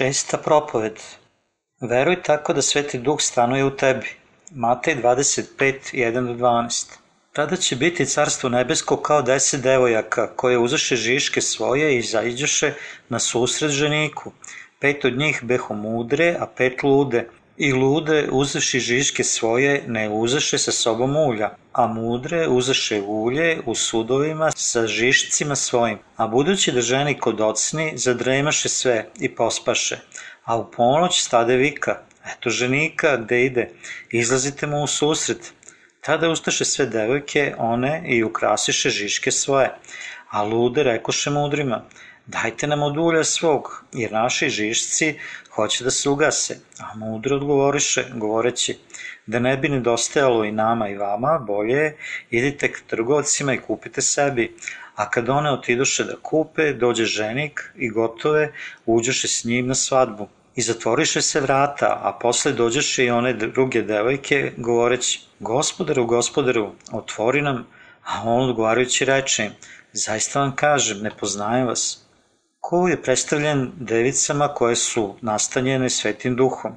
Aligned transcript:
Šesta 0.00 0.38
propoved. 0.38 1.00
Veruj 1.80 2.22
tako 2.22 2.52
da 2.52 2.62
Sveti 2.62 2.98
Duh 2.98 3.20
stanuje 3.20 3.64
u 3.64 3.70
tebi. 3.76 4.06
Matej 4.50 4.94
25, 5.02 5.74
1-12. 5.92 6.86
Tada 7.32 7.56
će 7.56 7.76
biti 7.76 8.06
carstvo 8.06 8.48
nebesko 8.48 8.96
kao 8.96 9.22
deset 9.22 9.60
devojaka 9.60 10.26
koje 10.36 10.58
uzaše 10.58 10.96
žiške 10.96 11.40
svoje 11.40 11.98
i 11.98 12.02
zaiđoše 12.02 12.72
na 13.08 13.18
susret 13.18 13.70
ženiku. 13.70 14.32
Pet 14.78 15.04
od 15.04 15.18
njih 15.18 15.40
beho 15.42 15.74
mudre, 15.74 16.36
a 16.40 16.46
pet 16.46 16.82
lude. 16.82 17.28
I 17.62 17.72
lude 17.72 18.28
uzaši 18.32 18.78
žiške 18.80 19.24
svoje 19.24 19.82
ne 19.86 20.08
uzaše 20.08 20.58
sa 20.58 20.72
sobom 20.72 21.16
ulja, 21.16 21.50
a 21.72 21.86
mudre 21.86 22.48
uzaše 22.48 23.00
ulje 23.02 23.60
u 23.66 23.74
sudovima 23.74 24.50
sa 24.50 24.86
žišcima 24.86 25.56
svojim. 25.56 25.98
A 26.16 26.26
budući 26.26 26.72
da 26.72 26.80
ženi 26.80 27.18
kod 27.18 27.40
ocni, 27.40 27.92
zadremaše 27.96 28.68
sve 28.68 29.06
i 29.18 29.28
pospaše. 29.34 29.98
A 30.44 30.56
u 30.56 30.70
ponoć 30.70 31.20
stade 31.22 31.56
vika, 31.56 31.98
eto 32.32 32.50
ženika, 32.50 33.16
gde 33.16 33.44
ide, 33.44 33.68
izlazite 34.10 34.66
mu 34.66 34.82
u 34.82 34.86
susret. 34.86 35.52
Tada 36.00 36.30
ustaše 36.30 36.64
sve 36.64 36.86
devojke, 36.86 37.54
one 37.58 38.02
i 38.06 38.22
ukrasiše 38.24 38.90
žiške 38.90 39.30
svoje. 39.30 39.70
A 40.30 40.42
lude 40.42 40.82
rekoše 40.82 41.30
mudrima, 41.30 41.84
dajte 42.30 42.66
nam 42.66 42.82
od 42.82 43.26
svog, 43.26 43.84
jer 43.92 44.12
naši 44.12 44.48
žišci 44.48 45.18
hoće 45.54 45.84
da 45.84 45.90
se 45.90 46.08
ugase. 46.08 46.58
A 46.78 46.96
mudro 46.96 47.36
odgovoriše, 47.36 48.04
govoreći, 48.14 48.78
da 49.26 49.38
ne 49.38 49.56
bi 49.56 49.68
nedostajalo 49.68 50.44
i 50.44 50.52
nama 50.52 50.88
i 50.88 50.96
vama, 50.96 51.38
bolje 51.38 51.76
je, 51.76 51.96
idite 52.30 52.72
k 52.72 52.82
trgovcima 52.86 53.54
i 53.54 53.60
kupite 53.60 54.02
sebi. 54.02 54.56
A 54.94 55.10
kad 55.10 55.28
one 55.28 55.50
otidoše 55.50 56.04
da 56.04 56.16
kupe, 56.22 56.72
dođe 56.72 57.04
ženik 57.04 57.72
i 57.76 57.88
gotove, 57.88 58.52
uđoše 58.86 59.28
s 59.28 59.44
njim 59.44 59.66
na 59.66 59.74
svadbu. 59.74 60.28
I 60.56 60.62
zatvoriše 60.62 61.22
se 61.22 61.40
vrata, 61.40 62.00
a 62.02 62.12
posle 62.20 62.52
dođeše 62.52 63.04
i 63.04 63.10
one 63.10 63.32
druge 63.32 63.82
devojke, 63.82 64.52
govoreći, 64.56 65.20
gospodaru, 65.40 66.06
gospodaru, 66.06 66.72
otvori 66.92 67.42
nam, 67.42 67.66
a 68.04 68.22
on 68.24 68.50
odgovarajući 68.50 69.04
reče, 69.04 69.50
zaista 69.92 70.40
vam 70.40 70.56
kažem, 70.56 71.02
ne 71.02 71.10
poznajem 71.20 71.66
vas. 71.66 72.09
Ko 72.60 72.88
je 72.88 73.02
predstavljen 73.02 73.70
devicama 73.76 74.48
koje 74.48 74.76
su 74.76 75.14
nastanjene 75.20 75.90
svetim 75.90 76.36
duhom. 76.36 76.72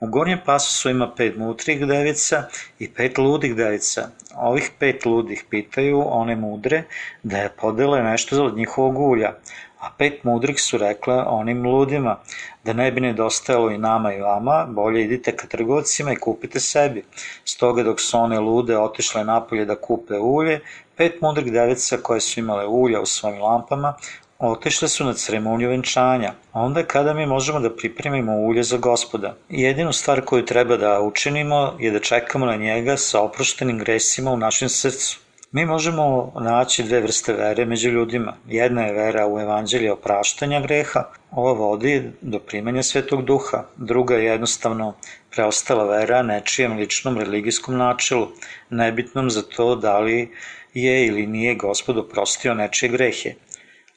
U 0.00 0.06
gornjem 0.06 0.38
pasusu 0.46 0.90
ima 0.90 1.06
pet 1.16 1.36
mutrih 1.36 1.86
devica 1.86 2.42
i 2.78 2.88
pet 2.94 3.18
ludih 3.18 3.54
devica. 3.56 4.08
Ovih 4.36 4.70
pet 4.78 5.06
ludih 5.06 5.44
pitaju 5.50 6.02
one 6.06 6.36
mudre 6.36 6.82
da 7.22 7.36
je 7.36 7.52
podele 7.60 8.02
nešto 8.02 8.44
od 8.44 8.56
njihovog 8.56 8.98
ulja, 8.98 9.32
a 9.78 9.90
pet 9.98 10.24
mudrih 10.24 10.60
su 10.60 10.78
rekle 10.78 11.14
onim 11.14 11.66
ludima 11.66 12.16
da 12.64 12.72
ne 12.72 12.92
bi 12.92 13.00
nedostajalo 13.00 13.70
i 13.70 13.78
nama 13.78 14.14
i 14.14 14.20
vama, 14.20 14.66
bolje 14.68 15.04
idite 15.04 15.36
ka 15.36 15.46
trgovcima 15.46 16.12
i 16.12 16.16
kupite 16.16 16.60
sebi. 16.60 17.04
Stoga 17.44 17.82
dok 17.82 18.00
su 18.00 18.18
one 18.18 18.40
lude 18.40 18.78
otišle 18.78 19.24
napolje 19.24 19.64
da 19.64 19.76
kupe 19.76 20.18
ulje, 20.18 20.60
pet 20.96 21.20
mudrih 21.20 21.52
devica 21.52 21.96
koje 22.02 22.20
su 22.20 22.40
imale 22.40 22.66
ulja 22.66 23.00
u 23.00 23.06
svojim 23.06 23.42
lampama 23.42 23.94
otišle 24.42 24.88
su 24.88 25.04
na 25.04 25.14
ceremoniju 25.14 25.68
venčanja. 25.68 26.32
Onda 26.52 26.82
kada 26.82 27.14
mi 27.14 27.26
možemo 27.26 27.60
da 27.60 27.76
pripremimo 27.76 28.36
ulje 28.36 28.62
za 28.62 28.76
gospoda. 28.76 29.36
Jedinu 29.48 29.92
stvar 29.92 30.24
koju 30.24 30.44
treba 30.44 30.76
da 30.76 31.00
učinimo 31.00 31.76
je 31.78 31.90
da 31.90 32.00
čekamo 32.00 32.46
na 32.46 32.56
njega 32.56 32.96
sa 32.96 33.20
oproštenim 33.20 33.78
gresima 33.78 34.30
u 34.30 34.36
našem 34.36 34.68
srcu. 34.68 35.18
Mi 35.52 35.66
možemo 35.66 36.32
naći 36.40 36.82
dve 36.82 37.00
vrste 37.00 37.32
vere 37.32 37.64
među 37.64 37.90
ljudima. 37.90 38.36
Jedna 38.48 38.82
je 38.82 38.92
vera 38.92 39.26
u 39.26 39.40
evanđelje 39.40 39.92
opraštanja 39.92 40.60
greha, 40.60 41.04
ova 41.30 41.52
vodi 41.52 42.10
do 42.20 42.38
primanja 42.38 42.82
svetog 42.82 43.24
duha. 43.24 43.64
Druga 43.76 44.16
je 44.16 44.24
jednostavno 44.24 44.94
preostala 45.30 45.84
vera 45.84 46.22
nečijem 46.22 46.76
ličnom 46.76 47.18
religijskom 47.18 47.76
načelu, 47.76 48.28
nebitnom 48.70 49.30
za 49.30 49.42
to 49.42 49.76
da 49.76 49.98
li 49.98 50.30
je 50.74 51.06
ili 51.06 51.26
nije 51.26 51.54
gospod 51.54 51.98
oprostio 51.98 52.54
nečije 52.54 52.88
grehe. 52.88 53.34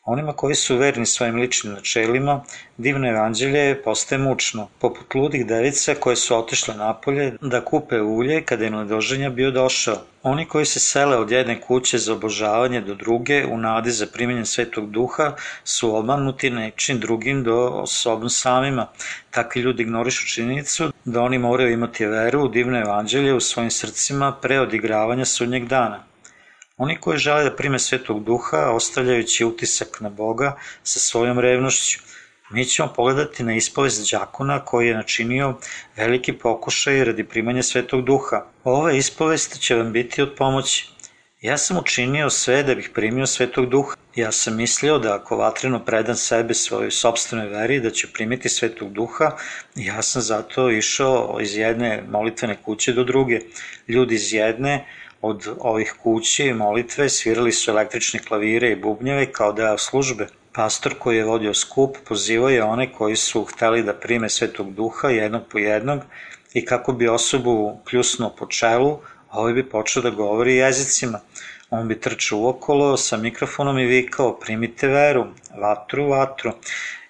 Onima 0.08 0.34
koji 0.34 0.56
su 0.56 0.78
verni 0.78 1.06
svojim 1.06 1.36
ličnim 1.36 1.74
načelima, 1.74 2.44
divno 2.78 3.10
evanđelje 3.10 3.82
postaje 3.84 4.20
mučno, 4.20 4.68
poput 4.80 5.16
ludih 5.16 5.46
devica 5.48 5.96
koje 6.00 6.16
su 6.16 6.38
otišle 6.38 6.76
napolje 6.76 7.34
da 7.42 7.66
kupe 7.66 8.02
ulje 8.02 8.42
kada 8.42 8.64
je 8.64 8.72
nadoženja 8.72 9.30
bio 9.30 9.52
došao. 9.52 9.98
Oni 10.24 10.46
koji 10.46 10.66
se 10.66 10.80
sele 10.80 11.18
od 11.18 11.32
jedne 11.32 11.62
kuće 11.62 11.98
za 11.98 12.14
obožavanje 12.14 12.82
do 12.82 12.96
druge 12.96 13.46
u 13.46 13.58
nadi 13.58 13.92
za 13.92 14.08
primjenje 14.14 14.46
svetog 14.46 14.92
duha 14.92 15.34
su 15.64 15.96
obmanuti 15.96 16.50
nečim 16.50 17.00
drugim 17.00 17.44
do 17.44 17.58
osobno 17.58 18.30
samima. 18.30 18.88
Takvi 19.32 19.62
ljudi 19.62 19.84
ignorišu 19.84 20.28
činjenicu 20.28 20.92
da 21.06 21.22
oni 21.22 21.38
moraju 21.38 21.72
imati 21.72 22.06
veru 22.06 22.44
u 22.44 22.48
divno 22.48 22.80
evanđelje 22.80 23.34
u 23.34 23.40
svojim 23.40 23.72
srcima 23.72 24.36
pre 24.42 24.60
odigravanja 24.60 25.26
sudnjeg 25.26 25.68
dana. 25.68 26.04
Oni 26.78 26.98
koji 27.00 27.18
žele 27.18 27.44
da 27.44 27.56
prime 27.56 27.80
svetog 27.80 28.24
duha, 28.24 28.72
ostavljajući 28.72 29.46
utisak 29.46 30.02
na 30.02 30.10
Boga 30.10 30.58
sa 30.84 31.00
svojom 31.00 31.40
revnošću, 31.40 32.00
mi 32.52 32.66
ćemo 32.66 32.94
pogledati 32.96 33.44
na 33.44 33.56
ispovest 33.56 34.12
đakona 34.12 34.60
koji 34.66 34.88
je 34.88 34.96
načinio 34.96 35.54
veliki 35.96 36.34
pokušaj 36.34 37.04
radi 37.04 37.24
primanja 37.24 37.64
svetog 37.64 38.06
duha. 38.06 38.46
Ova 38.64 38.92
ispovest 38.92 39.60
će 39.60 39.76
vam 39.76 39.92
biti 39.92 40.22
od 40.22 40.34
pomoći. 40.38 40.90
Ja 41.42 41.58
sam 41.58 41.78
učinio 41.78 42.30
sve 42.30 42.64
da 42.64 42.76
bih 42.76 42.90
primio 42.94 43.26
svetog 43.26 43.70
duha. 43.70 43.96
Ja 44.16 44.32
sam 44.32 44.56
mislio 44.56 45.00
da 45.00 45.16
ako 45.16 45.38
vatreno 45.38 45.86
predam 45.86 46.16
sebe 46.16 46.54
svojoj 46.54 46.92
sobstvenoj 46.92 47.48
veri 47.48 47.80
da 47.80 47.90
ću 47.92 48.08
primiti 48.14 48.50
svetog 48.50 48.94
duha, 48.94 49.32
ja 49.76 50.02
sam 50.02 50.22
zato 50.22 50.70
išao 50.72 51.38
iz 51.42 51.58
jedne 51.58 52.04
molitvene 52.10 52.58
kuće 52.66 52.94
do 52.94 53.04
druge. 53.04 53.40
Ljudi 53.88 54.16
iz 54.16 54.34
jedne 54.34 54.86
od 55.28 55.48
ovih 55.60 55.94
kući 56.04 56.54
molitve 56.54 57.10
svirali 57.10 57.52
su 57.52 57.72
električne 57.72 58.20
klavire 58.20 58.72
i 58.72 58.76
bubnjeve 58.76 59.32
kao 59.32 59.54
deo 59.54 59.78
službe. 59.78 60.28
Pastor 60.54 60.94
koji 61.00 61.18
je 61.18 61.26
vodio 61.26 61.54
skup 61.54 61.98
pozivao 62.08 62.50
je 62.50 62.64
one 62.64 62.92
koji 62.94 63.16
su 63.16 63.44
hteli 63.44 63.84
da 63.84 63.94
prime 63.94 64.30
svetog 64.30 64.74
duha 64.74 65.10
jednog 65.10 65.42
po 65.52 65.58
jednog 65.58 66.02
i 66.54 66.66
kako 66.66 66.94
bi 66.94 67.08
osobu 67.08 67.78
pljusnuo 67.90 68.30
po 68.38 68.48
čelu, 68.48 69.00
ovaj 69.32 69.54
bi 69.54 69.70
počeo 69.70 70.04
da 70.04 70.10
govori 70.10 70.56
jezicima. 70.56 71.20
On 71.70 71.88
bi 71.88 72.00
trčao 72.00 72.50
okolo 72.50 72.98
sa 72.98 73.18
mikrofonom 73.18 73.80
i 73.80 73.86
vikao 73.86 74.40
primite 74.40 74.88
veru, 74.88 75.26
vatru, 75.62 76.10
vatru 76.10 76.52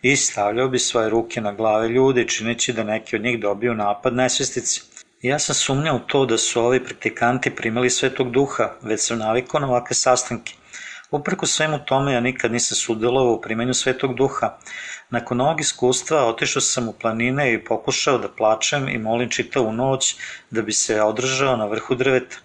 i 0.01 0.15
stavljao 0.15 0.67
bi 0.67 0.79
svoje 0.79 1.09
ruke 1.09 1.41
na 1.41 1.53
glave 1.53 1.89
ljudi 1.89 2.27
čineći 2.27 2.73
da 2.73 2.83
neki 2.83 3.15
od 3.15 3.21
njih 3.21 3.39
dobiju 3.39 3.73
napad 3.73 4.15
nesvestice. 4.15 4.94
Ja 5.25 5.39
sam 5.39 5.55
sumnjao 5.55 5.99
to 5.99 6.25
da 6.25 6.37
su 6.37 6.61
ovi 6.61 6.83
praktikanti 6.83 7.55
primali 7.55 7.89
svetog 7.89 8.31
duha, 8.31 8.69
već 8.81 9.01
sam 9.01 9.17
navikao 9.17 9.59
na 9.59 9.67
ovakve 9.67 9.95
sastanke. 9.95 10.53
Uprko 11.11 11.45
svemu 11.45 11.79
tome 11.85 12.13
ja 12.13 12.19
nikad 12.19 12.51
nisam 12.51 12.75
sudelovao 12.75 13.33
u 13.33 13.41
primanju 13.41 13.73
svetog 13.73 14.15
duha. 14.15 14.57
Nakon 15.09 15.41
ovog 15.41 15.61
iskustva 15.61 16.25
otišao 16.25 16.61
sam 16.61 16.89
u 16.89 16.93
planine 16.93 17.53
i 17.53 17.63
pokušao 17.63 18.17
da 18.17 18.29
plačem 18.35 18.89
i 18.89 18.97
molim 18.97 19.29
čitavu 19.29 19.73
noć 19.73 20.15
da 20.51 20.61
bi 20.61 20.73
se 20.73 21.01
održao 21.01 21.57
na 21.57 21.65
vrhu 21.65 21.95
drveta. 21.95 22.37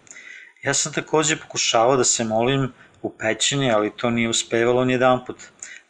Ja 0.63 0.75
sam 0.75 0.93
takođe 0.93 1.37
pokušavao 1.37 1.97
da 1.97 2.05
se 2.05 2.25
molim 2.25 2.73
u 3.03 3.11
pećini, 3.19 3.73
ali 3.73 3.97
to 3.97 4.11
nije 4.11 4.29
uspevalo 4.29 4.85
ni 4.85 4.93
jedan 4.93 5.25
put. 5.25 5.37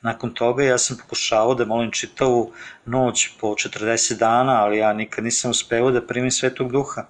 Nakon 0.02 0.34
toga 0.34 0.64
ja 0.64 0.78
sam 0.78 0.96
pokušavao 0.96 1.54
da 1.54 1.64
molim 1.64 1.90
čitavu 1.90 2.52
noć 2.86 3.28
po 3.40 3.46
40 3.46 4.18
dana, 4.18 4.62
ali 4.64 4.78
ja 4.78 4.92
nikad 4.92 5.24
nisam 5.24 5.50
uspevao 5.50 5.90
da 5.90 6.06
primim 6.06 6.30
Svetog 6.30 6.72
Duha. 6.72 7.04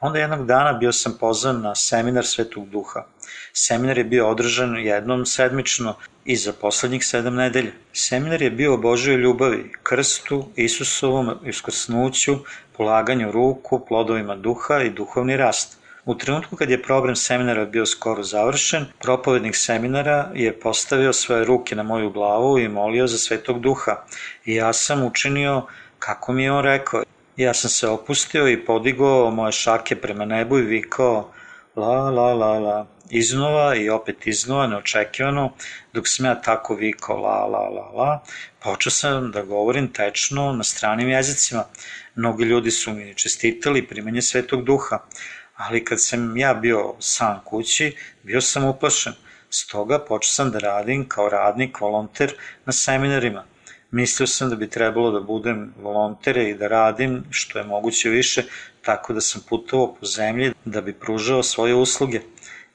Onda 0.00 0.18
jednog 0.18 0.46
dana 0.46 0.72
bio 0.72 0.92
sam 0.92 1.16
pozvan 1.20 1.60
na 1.60 1.74
seminar 1.74 2.26
Svetog 2.26 2.68
Duha. 2.68 3.04
Seminar 3.52 3.98
je 3.98 4.04
bio 4.04 4.28
održan 4.28 4.76
jednom 4.76 5.26
sedmično 5.26 5.94
i 6.24 6.36
za 6.36 6.52
poslednjih 6.52 7.06
sedam 7.06 7.34
nedelja. 7.34 7.72
Seminar 7.92 8.42
je 8.42 8.50
bio 8.50 8.74
o 8.74 8.76
Božoj 8.76 9.16
ljubavi, 9.16 9.72
krstu, 9.82 10.48
Isusovom 10.56 11.34
iskrsnuću, 11.44 12.36
polaganju 12.76 13.32
ruku, 13.32 13.86
plodovima 13.88 14.36
duha 14.36 14.82
i 14.82 14.90
duhovni 14.90 15.36
rast– 15.36 15.78
U 16.06 16.14
trenutku 16.14 16.56
kad 16.56 16.70
je 16.70 16.82
program 16.82 17.16
seminara 17.16 17.64
bio 17.64 17.86
skoro 17.86 18.22
završen, 18.22 18.84
propovednik 19.02 19.56
seminara 19.56 20.30
je 20.34 20.60
postavio 20.60 21.12
svoje 21.12 21.44
ruke 21.44 21.76
na 21.76 21.82
moju 21.82 22.10
glavu 22.10 22.58
i 22.58 22.68
molio 22.68 23.06
za 23.06 23.18
svetog 23.18 23.60
duha. 23.60 23.96
I 24.44 24.54
ja 24.54 24.72
sam 24.72 25.02
učinio 25.02 25.62
kako 25.98 26.32
mi 26.32 26.42
je 26.42 26.52
on 26.52 26.64
rekao. 26.64 27.02
Ja 27.36 27.54
sam 27.54 27.70
se 27.70 27.88
opustio 27.88 28.48
i 28.48 28.64
podigao 28.64 29.30
moje 29.30 29.52
šake 29.52 29.96
prema 29.96 30.24
nebu 30.24 30.58
i 30.58 30.62
vikao 30.62 31.32
la 31.76 32.10
la 32.10 32.34
la 32.34 32.58
la 32.58 32.86
iznova 33.10 33.74
i 33.74 33.88
opet 33.90 34.26
iznova 34.26 34.66
neočekivano 34.66 35.52
dok 35.92 36.08
sam 36.08 36.26
ja 36.26 36.34
tako 36.42 36.74
vikao 36.74 37.16
la 37.16 37.46
la 37.46 37.68
la 37.68 37.90
la 37.90 38.22
počeo 38.62 38.90
sam 38.90 39.30
da 39.30 39.42
govorim 39.42 39.92
tečno 39.92 40.52
na 40.52 40.64
stranim 40.64 41.08
jezicima 41.08 41.64
mnogi 42.14 42.44
ljudi 42.44 42.70
su 42.70 42.92
mi 42.92 43.14
čestitali 43.14 43.86
primanje 43.86 44.22
svetog 44.22 44.64
duha 44.64 44.98
ali 45.56 45.84
kad 45.84 46.02
sam 46.02 46.36
ja 46.36 46.54
bio 46.54 46.94
sam 46.98 47.40
kući, 47.44 47.96
bio 48.22 48.40
sam 48.40 48.64
uplašen. 48.64 49.12
Stoga 49.50 49.98
počeo 49.98 50.30
sam 50.30 50.50
da 50.50 50.58
radim 50.58 51.08
kao 51.08 51.28
radnik, 51.28 51.80
volonter 51.80 52.34
na 52.64 52.72
seminarima. 52.72 53.44
Mislio 53.90 54.26
sam 54.26 54.50
da 54.50 54.56
bi 54.56 54.70
trebalo 54.70 55.10
da 55.10 55.20
budem 55.20 55.74
volonter 55.82 56.36
i 56.36 56.54
da 56.54 56.68
radim 56.68 57.24
što 57.30 57.58
je 57.58 57.64
moguće 57.64 58.08
više, 58.08 58.42
tako 58.82 59.12
da 59.12 59.20
sam 59.20 59.42
putovao 59.48 59.94
po 59.94 60.06
zemlji 60.06 60.52
da 60.64 60.80
bi 60.80 60.92
pružao 60.92 61.42
svoje 61.42 61.74
usluge. 61.74 62.20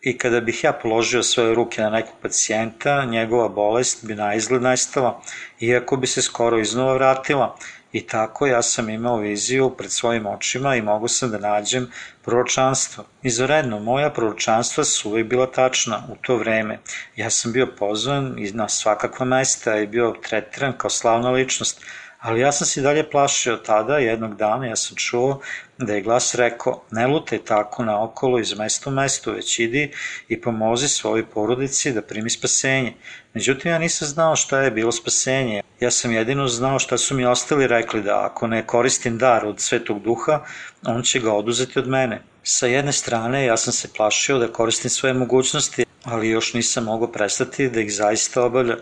I 0.01 0.17
kada 0.17 0.41
bih 0.41 0.63
ja 0.63 0.73
položio 0.73 1.23
svoje 1.23 1.55
ruke 1.55 1.81
na 1.81 1.89
nekog 1.89 2.15
pacijenta, 2.21 3.05
njegova 3.05 3.49
bolest 3.49 4.05
bi 4.05 4.15
na 4.15 4.35
izgled 4.35 4.61
nestala, 4.61 5.21
iako 5.59 5.97
bi 5.97 6.07
se 6.07 6.21
skoro 6.21 6.59
iznova 6.59 6.93
vratila, 6.93 7.57
I 7.91 8.07
tako 8.07 8.47
ja 8.47 8.61
sam 8.61 8.89
imao 8.89 9.17
viziju 9.17 9.69
pred 9.77 9.91
svojim 9.91 10.25
očima 10.25 10.75
i 10.75 10.81
mogu 10.81 11.07
sam 11.07 11.31
da 11.31 11.37
nađem 11.37 11.91
proročanstvo. 12.21 13.03
Izoredno, 13.23 13.79
moja 13.79 14.09
proročanstva 14.09 14.83
su 14.83 15.09
uvek 15.09 15.25
bila 15.27 15.51
tačna 15.51 16.03
u 16.11 16.15
to 16.21 16.35
vreme. 16.35 16.79
Ja 17.15 17.29
sam 17.29 17.51
bio 17.51 17.67
pozvan 17.79 18.35
na 18.53 18.69
svakakva 18.69 19.25
mesta 19.25 19.77
i 19.77 19.87
bio 19.87 20.15
tretiran 20.29 20.73
kao 20.77 20.89
slavna 20.89 21.29
ličnost, 21.31 21.81
ali 22.21 22.39
ja 22.41 22.51
sam 22.51 22.67
se 22.67 22.81
dalje 22.81 23.09
plašio 23.09 23.55
tada, 23.55 23.97
jednog 23.97 24.35
dana 24.35 24.65
ja 24.67 24.75
sam 24.75 24.97
čuo 24.97 25.41
da 25.77 25.93
je 25.93 26.01
glas 26.01 26.35
rekao, 26.35 26.81
ne 26.91 27.07
lutaj 27.07 27.39
tako 27.45 27.85
naokolo 27.85 28.39
iz 28.39 28.57
mesta 28.57 28.89
u 28.89 28.93
mesto, 28.93 29.31
već 29.31 29.59
idi 29.59 29.91
i 30.27 30.41
pomozi 30.41 30.87
svojoj 30.87 31.25
porodici 31.25 31.91
da 31.91 32.01
primi 32.01 32.29
spasenje. 32.29 32.93
Međutim, 33.33 33.71
ja 33.71 33.79
nisam 33.79 34.07
znao 34.07 34.35
šta 34.35 34.59
je 34.59 34.71
bilo 34.71 34.91
spasenje. 34.91 35.61
Ja 35.79 35.91
sam 35.91 36.11
jedino 36.11 36.47
znao 36.47 36.79
šta 36.79 36.97
su 36.97 37.15
mi 37.15 37.25
ostali 37.25 37.67
rekli 37.67 38.03
da 38.03 38.25
ako 38.25 38.47
ne 38.47 38.67
koristim 38.67 39.17
dar 39.17 39.45
od 39.45 39.59
svetog 39.59 40.01
duha, 40.01 40.45
on 40.85 41.03
će 41.03 41.19
ga 41.19 41.33
oduzeti 41.33 41.79
od 41.79 41.87
mene. 41.87 42.21
Sa 42.43 42.67
jedne 42.67 42.91
strane, 42.91 43.45
ja 43.45 43.57
sam 43.57 43.73
se 43.73 43.93
plašio 43.97 44.37
da 44.37 44.53
koristim 44.53 44.89
svoje 44.89 45.13
mogućnosti, 45.13 45.85
ali 46.03 46.29
još 46.29 46.53
nisam 46.53 46.83
mogao 46.83 47.11
prestati 47.11 47.69
da 47.69 47.81
ih 47.81 47.93
zaista 47.93 48.43
obavlja. 48.43 48.77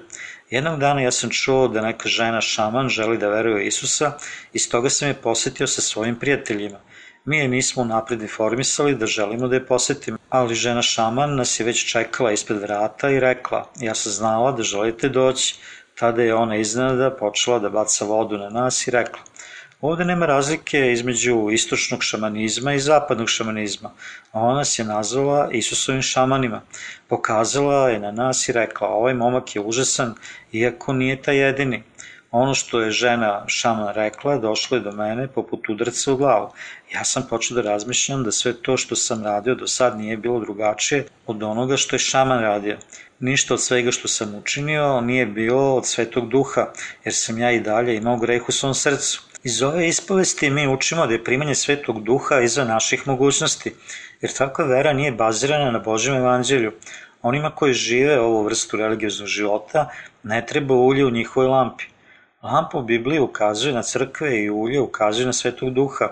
Jednog 0.50 0.80
dana 0.80 1.02
ja 1.02 1.12
sam 1.12 1.30
čuo 1.30 1.68
da 1.68 1.82
neka 1.82 2.10
žena 2.10 2.42
šaman 2.42 2.90
želi 2.90 3.18
da 3.18 3.30
veruje 3.30 3.68
Isusa 3.68 4.12
i 4.54 4.60
stoga 4.60 4.90
sam 4.90 5.08
je 5.08 5.14
posetio 5.14 5.68
sa 5.68 5.82
svojim 5.82 6.16
prijateljima. 6.16 6.80
Mi 7.26 7.38
je 7.38 7.48
nismo 7.48 7.84
napred 7.84 8.22
informisali 8.22 8.96
da 8.96 9.06
želimo 9.06 9.48
da 9.48 9.56
je 9.56 9.66
posetimo, 9.66 10.18
ali 10.30 10.56
žena 10.56 10.82
šaman 10.82 11.36
nas 11.36 11.60
je 11.60 11.66
već 11.66 11.92
čekala 11.92 12.32
ispred 12.32 12.62
vrata 12.62 13.10
i 13.10 13.20
rekla, 13.20 13.72
ja 13.80 13.96
sam 13.96 14.12
znala 14.12 14.52
da 14.52 14.64
želite 14.64 15.10
doći. 15.10 15.56
Tada 15.96 16.24
je 16.24 16.36
ona 16.36 16.56
iznenada 16.56 17.12
počela 17.12 17.60
da 17.60 17.70
baca 17.70 18.06
vodu 18.06 18.38
na 18.38 18.50
nas 18.50 18.88
i 18.88 18.92
rekla, 18.92 19.20
Ovde 19.82 20.06
nema 20.06 20.26
razlike 20.26 20.92
između 20.92 21.50
istočnog 21.52 22.04
šamanizma 22.04 22.74
i 22.74 22.80
zapadnog 22.80 23.30
šamanizma. 23.30 23.92
Ona 24.34 24.64
je 24.78 24.86
nazvala 24.86 25.50
Isusovim 25.52 26.02
šamanima. 26.02 26.62
Pokazala 27.08 27.90
je 27.90 28.00
na 28.00 28.12
nas 28.12 28.50
i 28.50 28.52
rekla, 28.52 28.88
ovaj 28.88 29.14
momak 29.14 29.56
je 29.56 29.62
užasan, 29.62 30.16
iako 30.52 30.94
nije 30.94 31.22
ta 31.22 31.32
jedini. 31.32 31.84
Ono 32.32 32.54
što 32.54 32.82
je 32.82 32.92
žena 32.92 33.44
šaman 33.48 33.94
rekla 33.94 34.38
došlo 34.38 34.78
je 34.78 34.84
do 34.84 34.92
mene 34.92 35.28
poput 35.28 35.70
udarca 35.70 36.14
u 36.14 36.18
glavu. 36.18 36.52
Ja 36.94 37.04
sam 37.04 37.28
počeo 37.30 37.56
da 37.56 37.62
razmišljam 37.62 38.24
da 38.24 38.32
sve 38.32 38.54
to 38.54 38.78
što 38.78 38.96
sam 38.96 39.24
radio 39.24 39.56
do 39.56 39.68
sad 39.68 39.98
nije 39.98 40.18
bilo 40.18 40.40
drugačije 40.40 41.06
od 41.28 41.44
onoga 41.44 41.78
što 41.78 41.96
je 41.96 42.00
šaman 42.00 42.42
radio. 42.42 42.78
Ništa 43.20 43.54
od 43.54 43.62
svega 43.62 43.92
što 43.92 44.08
sam 44.08 44.36
učinio 44.36 45.02
nije 45.02 45.26
bilo 45.26 45.76
od 45.76 45.88
svetog 45.88 46.30
duha, 46.30 46.68
jer 47.06 47.14
sam 47.14 47.38
ja 47.38 47.52
i 47.52 47.60
dalje 47.60 47.96
imao 47.96 48.18
greh 48.18 48.50
u 48.50 48.52
svom 48.52 48.74
srcu. 48.74 49.29
Iz 49.44 49.62
ove 49.64 49.88
ispovesti 49.88 50.50
mi 50.50 50.68
učimo 50.68 51.08
da 51.08 51.14
je 51.14 51.24
primanje 51.24 51.56
svetog 51.56 52.04
duha 52.04 52.42
izvan 52.42 52.68
naših 52.68 53.08
mogućnosti, 53.08 53.74
jer 54.22 54.34
takva 54.34 54.66
vera 54.66 54.94
nije 54.94 55.12
bazirana 55.12 55.72
na 55.72 55.80
Božjem 55.80 56.16
evanđelju. 56.16 56.72
Onima 57.22 57.52
koji 57.52 57.74
žive 57.74 58.20
ovu 58.20 58.44
vrstu 58.44 58.78
religioznog 58.78 59.28
života 59.28 59.90
ne 60.24 60.46
treba 60.46 60.76
ulje 60.76 61.06
u 61.06 61.10
njihovoj 61.10 61.48
lampi. 61.48 61.84
Lampa 62.44 62.78
u 62.78 62.84
Bibliji 62.84 63.20
ukazuje 63.20 63.74
na 63.74 63.84
crkve 63.84 64.44
i 64.44 64.50
ulje 64.50 64.82
ukazuje 64.82 65.26
na 65.26 65.34
svetog 65.34 65.74
duha. 65.74 66.10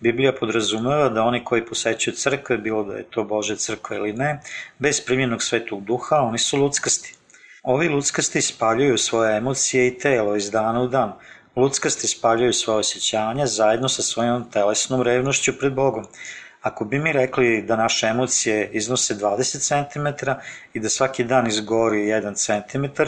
Biblija 0.00 0.32
podrazumeva 0.32 1.08
da 1.08 1.22
oni 1.22 1.44
koji 1.44 1.66
posećuju 1.66 2.14
crkve, 2.14 2.58
bilo 2.58 2.84
da 2.84 2.96
je 2.96 3.04
to 3.10 3.24
Bože 3.24 3.56
crkva 3.56 3.96
ili 3.96 4.12
ne, 4.12 4.40
bez 4.78 5.00
primjenog 5.00 5.42
svetog 5.42 5.84
duha, 5.84 6.16
oni 6.16 6.38
su 6.38 6.56
luckasti. 6.58 7.14
Ovi 7.62 7.88
luckasti 7.88 8.42
spaljuju 8.42 8.98
svoje 8.98 9.36
emocije 9.36 9.86
i 9.86 9.98
telo 9.98 10.36
iz 10.36 10.50
dana 10.50 10.82
u 10.82 10.88
dan. 10.88 11.12
Luckasti 11.56 12.08
spaljuju 12.08 12.52
svoje 12.52 12.78
osjećanja 12.78 13.46
zajedno 13.46 13.88
sa 13.88 14.02
svojom 14.02 14.50
telesnom 14.50 15.02
revnošću 15.02 15.58
pred 15.58 15.74
Bogom. 15.74 16.06
Ako 16.62 16.84
bi 16.84 16.98
mi 16.98 17.12
rekli 17.12 17.62
da 17.62 17.76
naše 17.76 18.06
emocije 18.06 18.70
iznose 18.72 19.14
20 19.14 19.58
cm 19.68 20.30
i 20.72 20.80
da 20.80 20.88
svaki 20.88 21.24
dan 21.24 21.46
izgori 21.46 21.98
1 21.98 22.34
cm, 22.34 23.02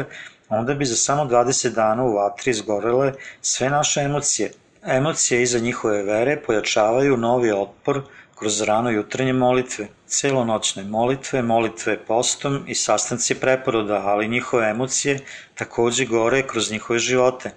onda 0.49 0.75
bi 0.75 0.85
za 0.85 0.97
samo 0.97 1.25
20 1.25 1.75
dana 1.75 2.05
u 2.05 2.15
vatri 2.15 2.51
izgorele 2.51 3.13
sve 3.41 3.71
naše 3.71 4.01
emocije. 4.01 4.53
Emocije 4.83 5.43
iza 5.43 5.59
njihove 5.59 6.03
vere 6.03 6.41
pojačavaju 6.47 7.17
novi 7.17 7.53
otpor 7.53 8.03
kroz 8.39 8.61
rano 8.63 8.91
jutranje 8.91 9.33
molitve, 9.33 9.89
celonoćne 10.07 10.85
molitve, 10.85 11.43
molitve 11.43 11.99
postom 12.05 12.65
i 12.67 12.75
sastanci 12.75 13.35
preporoda, 13.35 14.03
ali 14.05 14.29
njihove 14.29 14.71
emocije 14.71 15.19
takođe 15.55 16.05
gore 16.05 16.47
kroz 16.47 16.71
njihove 16.71 16.99
živote. 16.99 17.51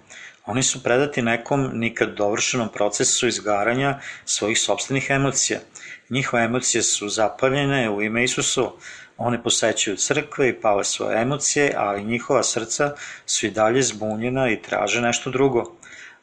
Oni 0.45 0.63
su 0.63 0.83
predati 0.83 1.21
nekom 1.21 1.69
nikad 1.73 2.15
dovršenom 2.15 2.69
procesu 2.69 3.27
izgaranja 3.27 3.99
svojih 4.25 4.59
sobstvenih 4.59 5.07
emocija. 5.09 5.59
Njihove 6.09 6.43
emocije 6.43 6.83
su 6.83 7.09
zapaljene 7.09 7.89
u 7.89 8.01
ime 8.01 8.23
Isusu, 8.23 8.71
One 9.23 9.43
posećuju 9.43 9.97
crkve 9.97 10.49
i 10.49 10.53
pale 10.61 10.83
svoje 10.83 11.21
emocije, 11.21 11.73
ali 11.77 12.03
njihova 12.03 12.43
srca 12.43 12.95
su 13.25 13.45
i 13.45 13.51
dalje 13.51 13.81
zbunjena 13.81 14.49
i 14.51 14.61
traže 14.61 15.01
nešto 15.01 15.29
drugo. 15.29 15.63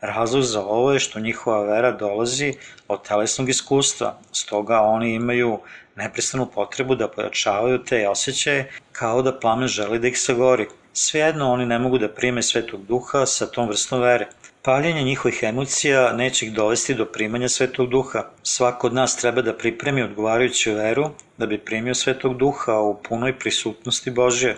Razlog 0.00 0.42
za 0.42 0.60
ovo 0.60 0.92
je 0.92 0.98
što 0.98 1.20
njihova 1.20 1.62
vera 1.62 1.92
dolazi 1.92 2.54
od 2.88 3.02
telesnog 3.08 3.48
iskustva, 3.48 4.18
stoga 4.32 4.80
oni 4.80 5.14
imaju 5.14 5.58
neprestanu 5.96 6.46
potrebu 6.54 6.94
da 6.94 7.08
pojačavaju 7.08 7.84
te 7.84 8.08
osjećaje 8.08 8.70
kao 8.92 9.22
da 9.22 9.38
plamen 9.38 9.68
želi 9.68 9.98
da 9.98 10.08
ih 10.08 10.18
sagori. 10.20 10.68
Svejedno 11.00 11.52
oni 11.52 11.66
ne 11.66 11.78
mogu 11.78 11.98
da 11.98 12.08
prime 12.08 12.42
svetog 12.42 12.80
duha 12.86 13.20
sa 13.26 13.46
tom 13.46 13.68
vrstom 13.68 14.00
vere. 14.00 14.26
Paljenje 14.62 15.02
njihovih 15.02 15.38
emocija 15.42 16.12
neće 16.12 16.46
ih 16.46 16.52
dovesti 16.52 16.94
do 16.94 17.04
primanja 17.06 17.48
Svetog 17.48 17.88
Duha. 17.88 18.24
Svako 18.42 18.86
od 18.86 18.94
nas 18.94 19.16
treba 19.16 19.42
da 19.42 19.54
pripremi 19.56 20.02
odgovarajuću 20.02 20.72
veru 20.74 21.10
da 21.37 21.46
bi 21.46 21.58
primio 21.58 21.94
Svetog 21.94 22.37
Duha 22.38 22.78
u 22.78 23.02
punoj 23.02 23.38
prisutnosti 23.38 24.11
Božje. 24.11 24.56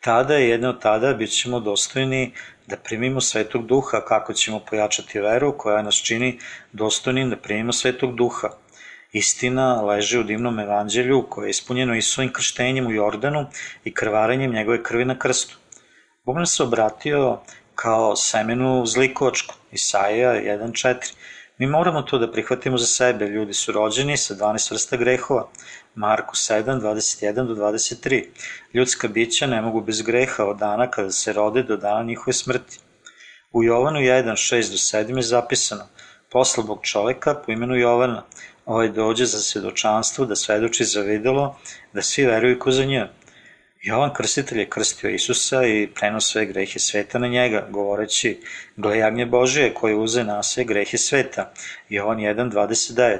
Tada 0.00 0.34
jedno 0.34 0.68
od 0.68 0.80
tada 0.82 1.12
bit 1.14 1.30
ćemo 1.30 1.60
dostojni 1.60 2.32
da 2.66 2.76
primimo 2.76 3.20
Svetog 3.20 3.66
Duha, 3.66 4.00
kako 4.04 4.32
ćemo 4.32 4.60
pojačati 4.70 5.20
veru 5.20 5.52
koja 5.58 5.82
nas 5.82 5.94
čini 5.94 6.38
dostojnim 6.72 7.30
da 7.30 7.36
primimo 7.36 7.72
Svetog 7.72 8.16
Duha. 8.16 8.48
Istina 9.12 9.82
leži 9.82 10.18
u 10.18 10.24
divnom 10.24 10.58
evanđelju 10.60 11.26
koje 11.30 11.46
je 11.46 11.50
ispunjeno 11.50 11.96
Isusovim 11.96 12.32
krštenjem 12.32 12.86
u 12.86 12.92
Jordanu 12.92 13.46
i 13.84 13.94
krvarenjem 13.94 14.52
njegove 14.52 14.82
krvi 14.82 15.04
na 15.04 15.18
krstu. 15.18 15.58
Bog 16.26 16.38
nas 16.38 16.56
se 16.56 16.62
obratio 16.62 17.38
kao 17.74 18.16
semenu 18.16 18.86
zlikočku, 18.86 19.54
Isaija 19.72 20.30
1.4. 20.32 21.12
Mi 21.58 21.66
moramo 21.66 22.02
to 22.02 22.18
da 22.18 22.32
prihvatimo 22.32 22.78
za 22.78 22.86
sebe, 22.86 23.28
ljudi 23.28 23.52
su 23.52 23.72
rođeni 23.72 24.16
sa 24.16 24.34
12 24.34 24.70
vrsta 24.70 24.96
grehova, 24.96 25.48
Marku 25.94 26.34
7, 26.34 26.80
21 26.80 27.46
do 27.46 27.54
23. 27.54 28.24
Ljudska 28.74 29.08
bića 29.08 29.46
ne 29.46 29.60
mogu 29.62 29.80
bez 29.80 30.02
greha 30.02 30.44
od 30.44 30.58
dana 30.58 30.90
kada 30.90 31.10
se 31.10 31.32
rode 31.32 31.62
do 31.62 31.76
dana 31.76 32.02
njihove 32.02 32.32
smrti. 32.32 32.78
U 33.52 33.64
Jovanu 33.64 34.00
1, 34.00 34.30
6 34.30 34.70
do 34.70 34.76
7 34.76 35.16
je 35.16 35.22
zapisano, 35.22 35.86
posla 36.32 36.64
Bog 36.64 36.80
čoveka 36.82 37.34
po 37.34 37.52
imenu 37.52 37.76
Jovana, 37.76 38.22
ovaj 38.64 38.88
dođe 38.88 39.24
za 39.24 39.38
svedočanstvo 39.38 40.24
da 40.24 40.36
svedoči 40.36 40.84
za 40.84 41.00
videlo, 41.00 41.58
da 41.92 42.02
svi 42.02 42.26
veruju 42.26 42.58
ko 42.58 42.70
za 42.70 42.84
njega. 42.84 43.08
Jovan 43.82 44.14
Krstitelj 44.14 44.58
je 44.58 44.68
krstio 44.68 45.10
Isusa 45.10 45.66
i 45.66 45.88
prenos 45.94 46.30
sve 46.32 46.46
grehe 46.46 46.78
sveta 46.78 47.18
na 47.18 47.28
njega, 47.28 47.66
govoreći, 47.70 48.40
gle 48.76 48.98
jagnje 48.98 49.26
Božije 49.26 49.74
koji 49.74 49.94
uze 49.94 50.24
na 50.24 50.42
sve 50.42 50.64
grehe 50.64 50.98
sveta. 50.98 51.52
Jovan 51.88 52.18
1.29 52.18 53.18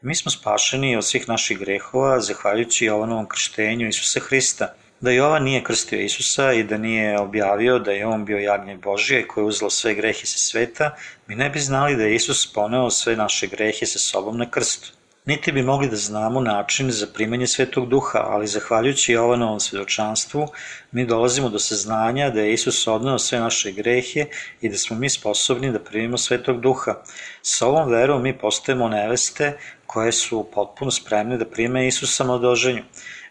Mi 0.00 0.14
smo 0.14 0.30
spašeni 0.30 0.96
od 0.96 1.04
svih 1.04 1.28
naših 1.28 1.58
grehova, 1.58 2.20
zahvaljujući 2.20 2.84
Jovanovom 2.84 3.28
krštenju 3.28 3.88
Isusa 3.88 4.20
Hrista. 4.20 4.74
Da 5.00 5.10
Jovan 5.10 5.42
nije 5.42 5.64
krstio 5.64 6.00
Isusa 6.00 6.52
i 6.52 6.62
da 6.62 6.78
nije 6.78 7.20
objavio 7.20 7.78
da 7.78 7.92
je 7.92 8.06
on 8.06 8.24
bio 8.24 8.38
jagnje 8.38 8.76
Božije 8.76 9.26
koje 9.28 9.42
je 9.42 9.46
uzelo 9.46 9.70
sve 9.70 9.94
grehe 9.94 10.26
sa 10.26 10.38
sveta, 10.38 10.96
mi 11.26 11.34
ne 11.34 11.50
bi 11.50 11.60
znali 11.60 11.96
da 11.96 12.02
je 12.02 12.14
Isus 12.14 12.52
poneo 12.52 12.90
sve 12.90 13.16
naše 13.16 13.46
grehe 13.46 13.86
sa 13.86 13.98
sobom 13.98 14.38
na 14.38 14.50
krstu. 14.50 14.92
Niti 15.26 15.52
bi 15.52 15.62
mogli 15.62 15.88
da 15.88 15.96
znamo 15.96 16.40
način 16.40 16.90
za 16.90 17.06
primanje 17.14 17.46
Svetog 17.46 17.88
Duha, 17.88 18.18
ali 18.18 18.46
zahvaljujući 18.46 19.12
Jovanovom 19.12 19.60
svedočanstvu, 19.60 20.48
mi 20.92 21.06
dolazimo 21.06 21.48
do 21.48 21.58
saznanja 21.58 22.30
da 22.30 22.40
je 22.40 22.52
Isus 22.52 22.86
odneo 22.86 23.18
sve 23.18 23.40
naše 23.40 23.72
grehe 23.72 24.26
i 24.60 24.68
da 24.68 24.76
smo 24.76 24.96
mi 24.96 25.10
sposobni 25.10 25.72
da 25.72 25.78
primimo 25.78 26.18
Svetog 26.18 26.60
Duha. 26.60 26.94
Sa 27.42 27.66
ovom 27.66 27.90
verom 27.90 28.22
mi 28.22 28.38
postajemo 28.38 28.88
neveste 28.88 29.58
koje 29.86 30.12
su 30.12 30.46
potpuno 30.54 30.90
spremne 30.90 31.38
da 31.38 31.44
prime 31.44 31.86
Isusa 31.86 32.24
na 32.24 32.34
odoženju. 32.34 32.82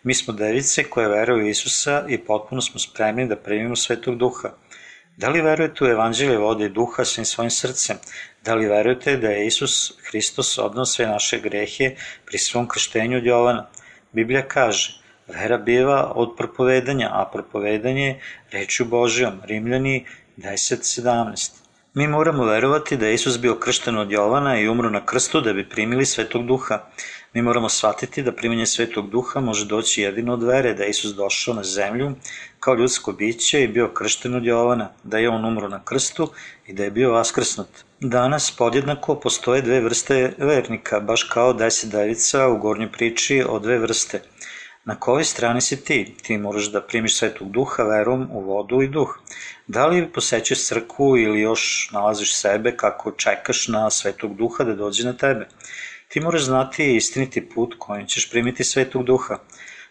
Mi 0.03 0.13
smo 0.13 0.33
device 0.33 0.83
koje 0.83 1.09
veruju 1.09 1.49
Isusa 1.49 2.05
i 2.09 2.17
potpuno 2.17 2.61
smo 2.61 2.79
spremni 2.79 3.27
da 3.27 3.35
primimo 3.35 3.75
Svetog 3.75 4.17
Duha. 4.17 4.49
Da 5.17 5.29
li 5.29 5.41
verujete 5.41 5.83
u 5.83 5.87
evanđelje 5.87 6.37
vode 6.37 6.69
duha 6.69 7.05
svim 7.05 7.25
svojim 7.25 7.51
srcem? 7.51 7.97
Da 8.45 8.55
li 8.55 8.65
verujete 8.65 9.17
da 9.17 9.29
je 9.29 9.47
Isus 9.47 9.93
Hristos 10.09 10.57
odnao 10.57 10.85
sve 10.85 11.07
naše 11.07 11.39
grehe 11.39 11.95
pri 12.25 12.37
svom 12.37 12.67
krštenju 12.67 13.17
od 13.17 13.25
Jovana? 13.25 13.67
Biblija 14.11 14.47
kaže, 14.47 15.01
vera 15.27 15.57
biva 15.57 16.11
od 16.15 16.33
propovedanja, 16.37 17.09
a 17.11 17.29
propovedanje 17.33 18.19
rečju 18.51 18.85
Božijom, 18.85 19.41
Rimljani 19.45 20.05
10.17. 20.37 21.51
Mi 21.93 22.07
moramo 22.07 22.45
verovati 22.45 22.97
da 22.97 23.07
je 23.07 23.13
Isus 23.13 23.39
bio 23.39 23.55
kršten 23.55 23.97
od 23.97 24.11
Jovana 24.11 24.59
i 24.59 24.67
umro 24.67 24.89
na 24.89 25.05
krstu 25.05 25.41
da 25.41 25.53
bi 25.53 25.69
primili 25.69 26.05
svetog 26.05 26.45
duha. 26.45 26.79
Mi 27.33 27.41
moramo 27.41 27.69
shvatiti 27.69 28.21
da 28.23 28.31
primjenje 28.31 28.65
svetog 28.65 29.09
duha 29.09 29.39
može 29.39 29.65
doći 29.65 30.01
jedino 30.01 30.33
od 30.33 30.43
vere, 30.43 30.73
da 30.73 30.83
je 30.83 30.89
Isus 30.89 31.15
došao 31.15 31.53
na 31.53 31.63
zemlju 31.63 32.11
kao 32.59 32.75
ljudsko 32.75 33.11
biće 33.11 33.63
i 33.63 33.67
bio 33.67 33.87
kršten 33.93 34.35
od 34.35 34.45
Jovana, 34.45 34.89
da 35.03 35.17
je 35.17 35.29
on 35.29 35.45
umro 35.45 35.67
na 35.67 35.83
krstu 35.85 36.29
i 36.67 36.73
da 36.73 36.83
je 36.83 36.91
bio 36.91 37.11
vaskrsnut. 37.11 37.67
Danas 37.99 38.51
podjednako 38.51 39.15
postoje 39.15 39.61
dve 39.61 39.79
vrste 39.81 40.33
vernika, 40.37 40.99
baš 40.99 41.23
kao 41.23 41.53
deset 41.53 41.91
devica 41.91 42.47
u 42.47 42.57
gornjoj 42.57 42.91
priči 42.91 43.43
o 43.49 43.59
dve 43.59 43.77
vrste. 43.79 44.21
Na 44.85 44.99
kojoj 44.99 45.23
strani 45.23 45.61
si 45.61 45.83
ti? 45.83 46.15
Ti 46.21 46.37
moraš 46.37 46.71
da 46.71 46.81
primiš 46.81 47.17
svetog 47.17 47.51
duha 47.51 47.83
verom 47.83 48.27
u 48.31 48.41
vodu 48.41 48.81
i 48.81 48.87
duh. 48.87 49.17
Da 49.67 49.87
li 49.87 50.11
posećaš 50.13 50.65
crkvu 50.65 51.17
ili 51.17 51.41
još 51.41 51.89
nalaziš 51.93 52.35
sebe 52.35 52.77
kako 52.77 53.11
čekaš 53.11 53.67
na 53.67 53.89
svetog 53.89 54.35
duha 54.35 54.63
da 54.63 54.75
dođe 54.75 55.05
na 55.05 55.13
tebe? 55.13 55.47
Ti 56.13 56.19
moraš 56.19 56.43
znati 56.43 56.95
istiniti 56.95 57.49
put 57.49 57.75
kojim 57.79 58.07
ćeš 58.07 58.29
primiti 58.29 58.63
svetog 58.63 59.03
duha. 59.03 59.37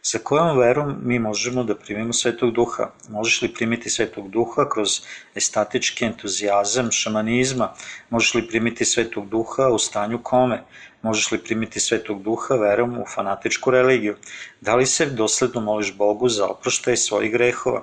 Sa 0.02 0.19
kojom 0.19 0.59
verom 0.59 0.95
mi 1.02 1.19
možemo 1.19 1.64
da 1.64 1.75
primimo 1.75 2.12
svetog 2.12 2.52
duha? 2.55 2.91
Možeš 3.09 3.43
li 3.43 3.49
primiti 3.55 3.91
svetog 3.91 4.31
duha 4.31 4.69
kroz 4.69 5.00
estatički 5.35 6.05
entuzijazam 6.05 6.91
šamanizma? 6.91 7.73
Možeš 8.11 8.35
li 8.35 8.47
primiti 8.49 8.85
svetog 8.85 9.29
duha 9.29 9.69
u 9.69 9.79
stanju 9.79 10.21
kome? 10.23 10.62
Možeš 11.02 11.31
li 11.33 11.38
primiti 11.38 11.81
svetog 11.81 12.23
duha 12.23 12.55
verom 12.55 12.99
u 12.99 13.05
fanatičku 13.14 13.71
religiju? 13.71 14.17
Da 14.61 14.75
li 14.75 14.87
se 14.87 15.07
dosledno 15.07 15.61
moliš 15.61 15.95
Bogu 15.97 16.29
za 16.29 16.47
oproštaj 16.47 16.97
svojih 16.97 17.33
grehova? 17.33 17.83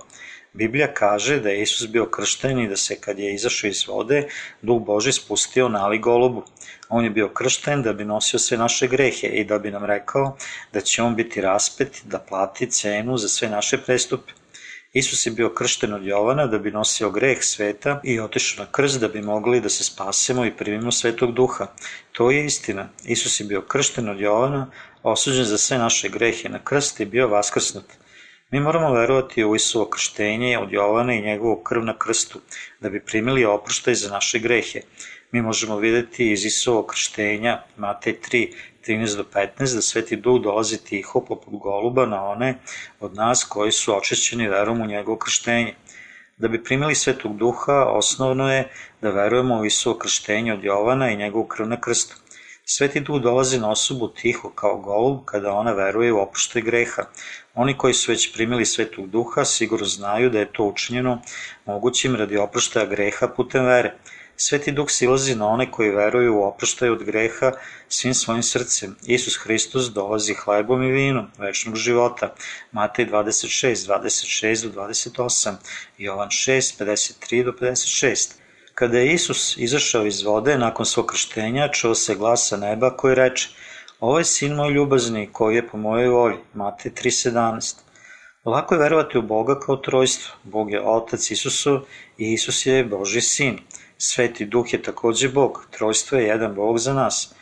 Biblija 0.53 0.93
kaže 0.93 1.39
da 1.39 1.49
je 1.49 1.61
Isus 1.61 1.87
bio 1.87 2.05
kršten 2.05 2.59
i 2.59 2.67
da 2.67 2.75
se 2.75 2.95
kad 3.01 3.19
je 3.19 3.33
izašao 3.33 3.67
iz 3.67 3.87
vode, 3.87 4.27
Duh 4.61 4.81
Boži 4.85 5.11
spustio 5.11 5.69
nali 5.69 5.99
golubu. 5.99 6.43
On 6.89 7.03
je 7.03 7.09
bio 7.09 7.29
kršten 7.29 7.83
da 7.83 7.93
bi 7.93 8.05
nosio 8.05 8.39
sve 8.39 8.57
naše 8.57 8.87
grehe 8.87 9.27
i 9.27 9.43
da 9.43 9.59
bi 9.59 9.71
nam 9.71 9.85
rekao 9.85 10.37
da 10.73 10.81
će 10.81 11.03
on 11.03 11.15
biti 11.15 11.41
raspet, 11.41 12.01
da 12.05 12.19
plati 12.19 12.71
cenu 12.71 13.17
za 13.17 13.27
sve 13.27 13.49
naše 13.49 13.77
prestupe. 13.77 14.31
Isus 14.93 15.25
je 15.25 15.31
bio 15.31 15.53
kršten 15.53 15.93
od 15.93 16.05
Jovana 16.05 16.47
da 16.47 16.59
bi 16.59 16.71
nosio 16.71 17.09
greh 17.09 17.43
sveta 17.43 18.01
i 18.03 18.19
otišao 18.19 18.65
na 18.65 18.71
krst 18.71 18.99
da 18.99 19.07
bi 19.07 19.21
mogli 19.21 19.61
da 19.61 19.69
se 19.69 19.83
spasemo 19.83 20.45
i 20.45 20.57
primimo 20.57 20.91
svetog 20.91 21.33
duha. 21.33 21.67
To 22.11 22.31
je 22.31 22.45
istina. 22.45 22.89
Isus 23.05 23.39
je 23.39 23.45
bio 23.45 23.61
kršten 23.61 24.09
od 24.09 24.19
Jovana, 24.19 24.71
osuđen 25.03 25.45
za 25.45 25.57
sve 25.57 25.77
naše 25.77 26.09
grehe 26.09 26.49
na 26.49 26.59
krst 26.63 26.99
i 26.99 27.05
bio 27.05 27.27
vaskrsnut. 27.27 27.85
Mi 28.51 28.59
moramo 28.59 28.93
verovati 28.93 29.43
u 29.45 29.55
Isuo 29.55 29.85
krštenje 29.85 30.57
od 30.59 30.71
Jovana 30.71 31.13
i 31.13 31.21
njegovu 31.21 31.55
krv 31.55 31.83
na 31.83 31.97
krstu, 31.97 32.39
da 32.79 32.89
bi 32.89 32.99
primili 33.05 33.45
oproštaj 33.45 33.93
za 33.93 34.09
naše 34.09 34.39
grehe. 34.39 34.81
Mi 35.31 35.41
možemo 35.41 35.77
videti 35.77 36.31
iz 36.31 36.45
Isuo 36.45 36.83
krštenja, 36.83 37.61
Matej 37.77 38.15
3, 38.31 38.53
13 38.87 39.17
do 39.17 39.25
15, 39.33 39.75
da 39.75 39.81
Sveti 39.81 40.15
Duh 40.15 40.41
dolazi 40.41 40.83
tiho 40.83 41.21
poput 41.21 41.53
goluba 41.53 42.05
na 42.05 42.23
one 42.23 42.55
od 42.99 43.15
nas 43.15 43.43
koji 43.43 43.71
su 43.71 43.97
očećeni 43.97 44.47
verom 44.47 44.81
u 44.81 44.85
njegovo 44.85 45.17
krštenje. 45.17 45.75
Da 46.37 46.47
bi 46.47 46.63
primili 46.63 46.95
Svetog 46.95 47.37
Duha, 47.37 47.85
osnovno 47.87 48.53
je 48.53 48.67
da 49.01 49.09
verujemo 49.09 49.59
u 49.59 49.65
Isuo 49.65 49.97
krštenje 49.97 50.53
od 50.53 50.63
Jovana 50.63 51.11
i 51.11 51.17
njegovu 51.17 51.45
krv 51.45 51.67
na 51.67 51.81
krstu. 51.81 52.15
Sveti 52.71 52.99
Duh 52.99 53.21
dolazi 53.21 53.57
na 53.59 53.69
osobu 53.71 54.07
tiho 54.07 54.49
kao 54.55 54.77
golub 54.77 55.23
kada 55.25 55.53
ona 55.53 55.71
veruje 55.73 56.13
u 56.13 56.19
oproštaj 56.21 56.61
greha. 56.61 57.03
Oni 57.53 57.77
koji 57.77 57.93
su 57.93 58.11
već 58.11 58.33
primili 58.33 58.65
Svetog 58.65 59.07
Duha 59.09 59.45
sigurno 59.45 59.85
znaju 59.85 60.29
da 60.29 60.39
je 60.39 60.51
to 60.53 60.63
učinjeno 60.63 61.21
mogućim 61.65 62.15
radi 62.15 62.37
oproštaja 62.37 62.85
greha 62.85 63.27
putem 63.27 63.65
vere. 63.65 63.93
Sveti 64.37 64.71
Duh 64.71 64.89
silazi 64.89 65.35
na 65.35 65.47
one 65.47 65.71
koji 65.71 65.89
veruju 65.89 66.35
u 66.35 66.43
oproštaj 66.43 66.89
od 66.89 67.03
greha 67.03 67.51
svim 67.87 68.13
svojim 68.13 68.43
srcem. 68.43 68.95
Isus 69.05 69.37
Hristos 69.37 69.89
dolazi 69.93 70.33
hlebom 70.33 70.83
i 70.83 70.91
vinom 70.91 71.31
večnog 71.37 71.75
života. 71.75 72.35
Matej 72.71 73.05
26, 73.05 73.87
26 73.87 74.69
do 74.69 74.81
28, 74.81 75.53
Jovan 75.97 76.29
6, 76.29 76.83
53 76.83 77.43
do 77.43 77.51
56. 77.51 78.39
Kada 78.79 78.99
je 78.99 79.13
Isus 79.13 79.57
izašao 79.57 80.05
iz 80.05 80.21
vode 80.23 80.57
nakon 80.57 80.85
svog 80.85 81.05
krštenja, 81.05 81.67
čuo 81.67 81.95
se 81.95 82.15
glas 82.15 82.47
sa 82.49 82.57
neba 82.57 82.97
koji 82.97 83.15
reče 83.15 83.49
Ovo 83.99 84.17
je 84.17 84.25
sin 84.25 84.53
moj 84.55 84.71
ljubazni 84.71 85.29
koji 85.31 85.55
je 85.55 85.67
po 85.67 85.77
mojoj 85.77 86.07
volji. 86.07 86.37
Matej 86.53 86.91
3.17 86.91 87.75
Lako 88.45 88.75
je 88.75 88.79
verovati 88.79 89.17
u 89.17 89.21
Boga 89.21 89.59
kao 89.59 89.75
trojstvo. 89.75 90.35
Bog 90.43 90.71
je 90.71 90.81
Otac 90.81 91.31
Isusu 91.31 91.81
i 92.17 92.33
Isus 92.33 92.65
je 92.65 92.85
Boži 92.85 93.21
sin. 93.21 93.59
Sveti 93.97 94.45
Duh 94.45 94.73
je 94.73 94.81
takođe 94.81 95.29
Bog. 95.29 95.67
Trojstvo 95.71 96.17
je 96.17 96.27
jedan 96.27 96.55
Bog 96.55 96.79
za 96.79 96.93
nas. 96.93 97.33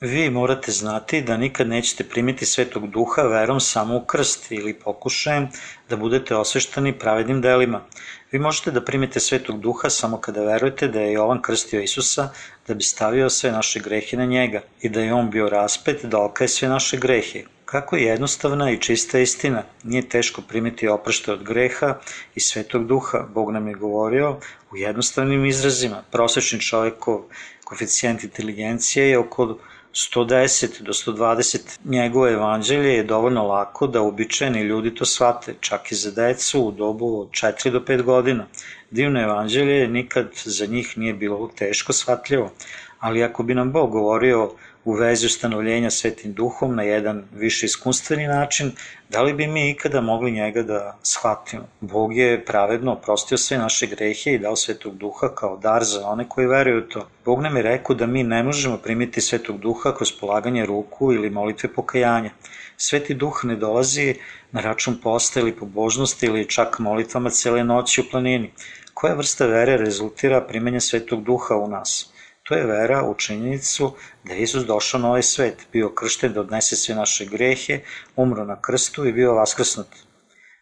Vi 0.00 0.30
morate 0.30 0.72
znati 0.72 1.22
da 1.22 1.36
nikad 1.36 1.68
nećete 1.68 2.04
primiti 2.04 2.46
Svetog 2.46 2.90
Duha 2.90 3.22
verom 3.22 3.60
samo 3.60 3.96
u 3.96 4.04
krst 4.04 4.52
ili 4.52 4.74
pokušajem 4.74 5.48
da 5.88 5.96
budete 5.96 6.36
osveštani 6.36 6.98
pravednim 6.98 7.40
delima. 7.40 7.84
Vi 8.32 8.38
možete 8.38 8.70
da 8.70 8.84
primite 8.84 9.20
Svetog 9.20 9.60
Duha 9.60 9.90
samo 9.90 10.20
kada 10.20 10.42
verujete 10.44 10.88
da 10.88 11.00
je 11.00 11.12
Jovan 11.12 11.42
krstio 11.42 11.80
Isusa 11.80 12.28
da 12.68 12.74
bi 12.74 12.82
stavio 12.82 13.30
sve 13.30 13.52
naše 13.52 13.80
grehe 13.80 14.16
na 14.16 14.24
njega 14.24 14.62
i 14.80 14.88
da 14.88 15.00
je 15.00 15.14
on 15.14 15.30
bio 15.30 15.48
raspet 15.48 16.04
da 16.04 16.18
okaje 16.18 16.48
sve 16.48 16.68
naše 16.68 16.96
grehe. 16.96 17.44
Kako 17.64 17.96
je 17.96 18.04
jednostavna 18.04 18.70
i 18.70 18.80
čista 18.80 19.18
istina, 19.18 19.62
nije 19.82 20.08
teško 20.08 20.42
primiti 20.42 20.88
oprašte 20.88 21.32
od 21.32 21.42
greha 21.44 21.94
i 22.34 22.40
Svetog 22.40 22.86
Duha. 22.86 23.18
Bog 23.34 23.50
nam 23.52 23.68
je 23.68 23.74
govorio 23.74 24.36
u 24.72 24.76
jednostavnim 24.76 25.46
izrazima. 25.46 26.02
Prosečni 26.10 26.60
čovekov 26.60 27.22
koeficijent 27.64 28.24
inteligencije 28.24 29.08
je 29.08 29.18
oko 29.18 29.58
110 29.96 30.82
do 30.82 30.92
120 30.92 31.78
njegovo 31.84 32.28
evanđelje 32.28 32.94
je 32.94 33.04
dovoljno 33.04 33.46
lako 33.46 33.86
da 33.86 34.02
običajni 34.02 34.60
ljudi 34.60 34.94
to 34.94 35.04
shvate, 35.04 35.54
čak 35.60 35.92
i 35.92 35.94
za 35.94 36.10
decu 36.10 36.60
u 36.60 36.70
dobu 36.70 37.20
od 37.20 37.28
4 37.30 37.70
do 37.70 37.80
5 37.80 38.02
godina. 38.02 38.46
Divno 38.90 39.22
evanđelje 39.22 39.88
nikad 39.88 40.28
za 40.44 40.66
njih 40.66 40.98
nije 40.98 41.14
bilo 41.14 41.50
teško 41.58 41.92
shvatljivo, 41.92 42.50
ali 42.98 43.24
ako 43.24 43.42
bi 43.42 43.54
nam 43.54 43.72
Bog 43.72 43.90
govorio 43.90 44.50
u 44.86 44.92
vezi 44.92 45.26
ustanovljenja 45.26 45.90
svetim 45.90 46.32
duhom 46.32 46.76
na 46.76 46.82
jedan 46.82 47.24
više 47.34 47.66
iskunstveni 47.66 48.26
način, 48.26 48.72
da 49.08 49.22
li 49.22 49.32
bi 49.32 49.46
mi 49.46 49.70
ikada 49.70 50.00
mogli 50.00 50.30
njega 50.30 50.62
da 50.62 50.98
shvatimo? 51.02 51.62
Bog 51.80 52.16
je 52.16 52.44
pravedno 52.44 52.92
oprostio 52.92 53.38
sve 53.38 53.58
naše 53.58 53.86
grehe 53.86 54.32
i 54.32 54.38
dao 54.38 54.56
svetog 54.56 54.96
duha 54.96 55.28
kao 55.34 55.56
dar 55.56 55.84
za 55.84 56.08
one 56.08 56.28
koji 56.28 56.46
veruju 56.46 56.88
to. 56.88 57.08
Bog 57.24 57.42
nam 57.42 57.56
je 57.56 57.62
rekao 57.62 57.96
da 57.96 58.06
mi 58.06 58.22
ne 58.22 58.42
možemo 58.42 58.76
primiti 58.76 59.20
svetog 59.20 59.58
duha 59.58 59.94
kroz 59.96 60.12
polaganje 60.20 60.66
ruku 60.66 61.12
ili 61.12 61.30
molitve 61.30 61.72
pokajanja. 61.72 62.30
Sveti 62.76 63.14
duh 63.14 63.40
ne 63.44 63.56
dolazi 63.56 64.14
na 64.52 64.60
račun 64.60 65.00
posta 65.02 65.40
ili 65.40 65.56
pobožnosti 65.56 66.26
ili 66.26 66.48
čak 66.48 66.78
molitvama 66.78 67.30
cele 67.30 67.64
noći 67.64 68.00
u 68.00 68.04
planini. 68.10 68.52
Koja 68.94 69.14
vrsta 69.14 69.46
vere 69.46 69.76
rezultira 69.76 70.40
primenja 70.40 70.80
svetog 70.80 71.24
duha 71.24 71.56
u 71.56 71.68
nas? 71.68 72.12
To 72.48 72.54
je 72.54 72.66
vera 72.66 73.02
u 73.02 73.14
činjenicu 73.14 73.92
da 74.24 74.32
je 74.32 74.42
Isus 74.42 74.64
došao 74.64 75.00
na 75.00 75.08
ovaj 75.08 75.22
svet, 75.22 75.66
bio 75.72 75.88
kršten 75.94 76.32
da 76.32 76.40
odnese 76.40 76.76
sve 76.76 76.94
naše 76.94 77.24
grehe, 77.24 77.80
umro 78.16 78.44
na 78.44 78.60
krstu 78.60 79.06
i 79.06 79.12
bio 79.12 79.34
vaskrsnut. 79.34 79.86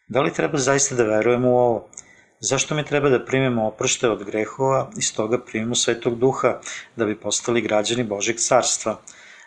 Da 0.09 0.21
li 0.21 0.33
treba 0.33 0.59
zaista 0.59 0.95
da 0.95 1.05
verujemo 1.05 1.51
u 1.51 1.59
ovo? 1.59 1.89
Zašto 2.41 2.75
mi 2.75 2.85
treba 2.85 3.09
da 3.09 3.25
primimo 3.25 3.67
oprošte 3.67 4.09
od 4.09 4.25
grehova 4.25 4.91
i 4.97 5.03
stoga 5.03 5.39
primimo 5.39 5.75
svetog 5.75 6.19
duha 6.19 6.61
da 6.97 7.05
bi 7.05 7.21
postali 7.21 7.61
građani 7.61 8.05
Božeg 8.05 8.37
carstva? 8.37 9.01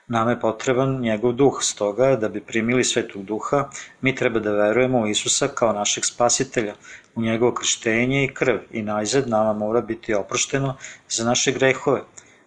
Nama 0.08 0.32
je 0.32 0.40
potreban 0.40 1.00
njegov 1.02 1.34
duh, 1.34 1.58
stoga 1.62 2.16
da 2.16 2.30
bi 2.30 2.42
primili 2.42 2.84
svetog 2.84 3.24
duha, 3.24 3.70
mi 4.02 4.16
treba 4.16 4.40
da 4.40 4.52
verujemo 4.52 5.00
u 5.00 5.08
Isusa 5.08 5.48
kao 5.48 5.74
našeg 5.74 6.06
spasitelja, 6.06 6.76
u 7.16 7.22
njegovo 7.22 7.54
krštenje 7.54 8.24
i 8.24 8.34
krv 8.34 8.58
i 8.72 8.82
najzad 8.82 9.30
nama 9.30 9.54
mora 9.54 9.82
biti 9.82 10.14
oprošteno 10.14 10.78
za 11.10 11.26
naše 11.26 11.52
grehove. 11.52 12.02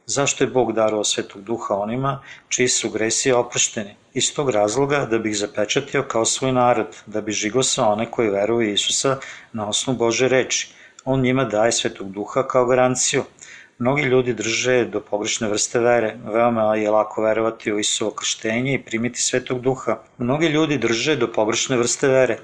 Zašto 0.06 0.44
je 0.44 0.50
Bog 0.50 0.72
darovao 0.72 1.04
svetog 1.04 1.42
duha 1.42 1.74
onima 1.74 2.22
čiji 2.48 2.68
su 2.68 2.90
gresi 2.90 3.32
oprošteni? 3.32 3.94
Iz 4.14 4.34
tog 4.34 4.50
razloga 4.50 5.06
da 5.10 5.18
bi 5.18 5.30
ih 5.30 5.36
zapečatio 5.36 6.02
kao 6.02 6.24
svoj 6.24 6.52
narod, 6.52 6.96
da 7.06 7.20
bi 7.20 7.32
žigosao 7.32 7.92
one 7.92 8.10
koji 8.10 8.30
veruju 8.30 8.72
Isusa 8.72 9.16
na 9.52 9.68
osnovu 9.68 9.98
Bože 9.98 10.28
reči. 10.28 10.72
On 11.04 11.20
njima 11.20 11.44
daje 11.44 11.72
svetog 11.72 12.12
duha 12.12 12.46
kao 12.48 12.66
garanciju. 12.66 13.24
Mnogi 13.78 14.02
ljudi 14.02 14.34
drže 14.34 14.84
do 14.84 15.00
pogrešne 15.00 15.48
vrste 15.48 15.78
vere. 15.78 16.16
Veoma 16.24 16.76
je 16.76 16.90
lako 16.90 17.22
verovati 17.22 17.72
u 17.72 17.78
Isuo 17.78 18.10
krštenje 18.10 18.74
i 18.74 18.82
primiti 18.84 19.22
svetog 19.22 19.60
duha. 19.60 19.98
Mnogi 20.18 20.46
ljudi 20.46 20.78
drže 20.78 21.16
do 21.16 21.32
pogrešne 21.32 21.76
vrste 21.76 22.08
vere. 22.08 22.38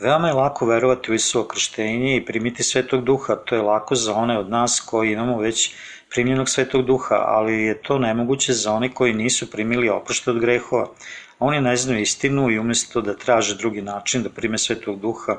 Veoma 0.00 0.28
je 0.28 0.34
lako 0.34 0.66
verovati 0.66 1.12
u 1.12 1.14
Isuo 1.14 1.44
krštenje 1.44 2.16
i 2.16 2.24
primiti 2.24 2.62
svetog 2.62 3.04
duha, 3.04 3.36
to 3.36 3.54
je 3.54 3.62
lako 3.62 3.94
za 3.94 4.14
one 4.14 4.38
od 4.38 4.50
nas 4.50 4.80
koji 4.80 5.12
imamo 5.12 5.38
već 5.38 5.74
primljenog 6.10 6.48
svetog 6.48 6.86
duha, 6.86 7.14
ali 7.14 7.62
je 7.62 7.82
to 7.82 7.98
nemoguće 7.98 8.52
za 8.52 8.72
one 8.72 8.94
koji 8.94 9.14
nisu 9.14 9.50
primili 9.50 9.88
oprošte 9.88 10.30
od 10.30 10.40
grehova. 10.40 10.88
Oni 11.38 11.60
ne 11.60 11.76
znaju 11.76 12.00
istinu 12.00 12.50
i 12.50 12.58
umesto 12.58 13.00
da 13.00 13.16
traže 13.16 13.56
drugi 13.56 13.82
način 13.82 14.22
da 14.22 14.30
prime 14.30 14.58
svetog 14.58 15.00
duha, 15.00 15.36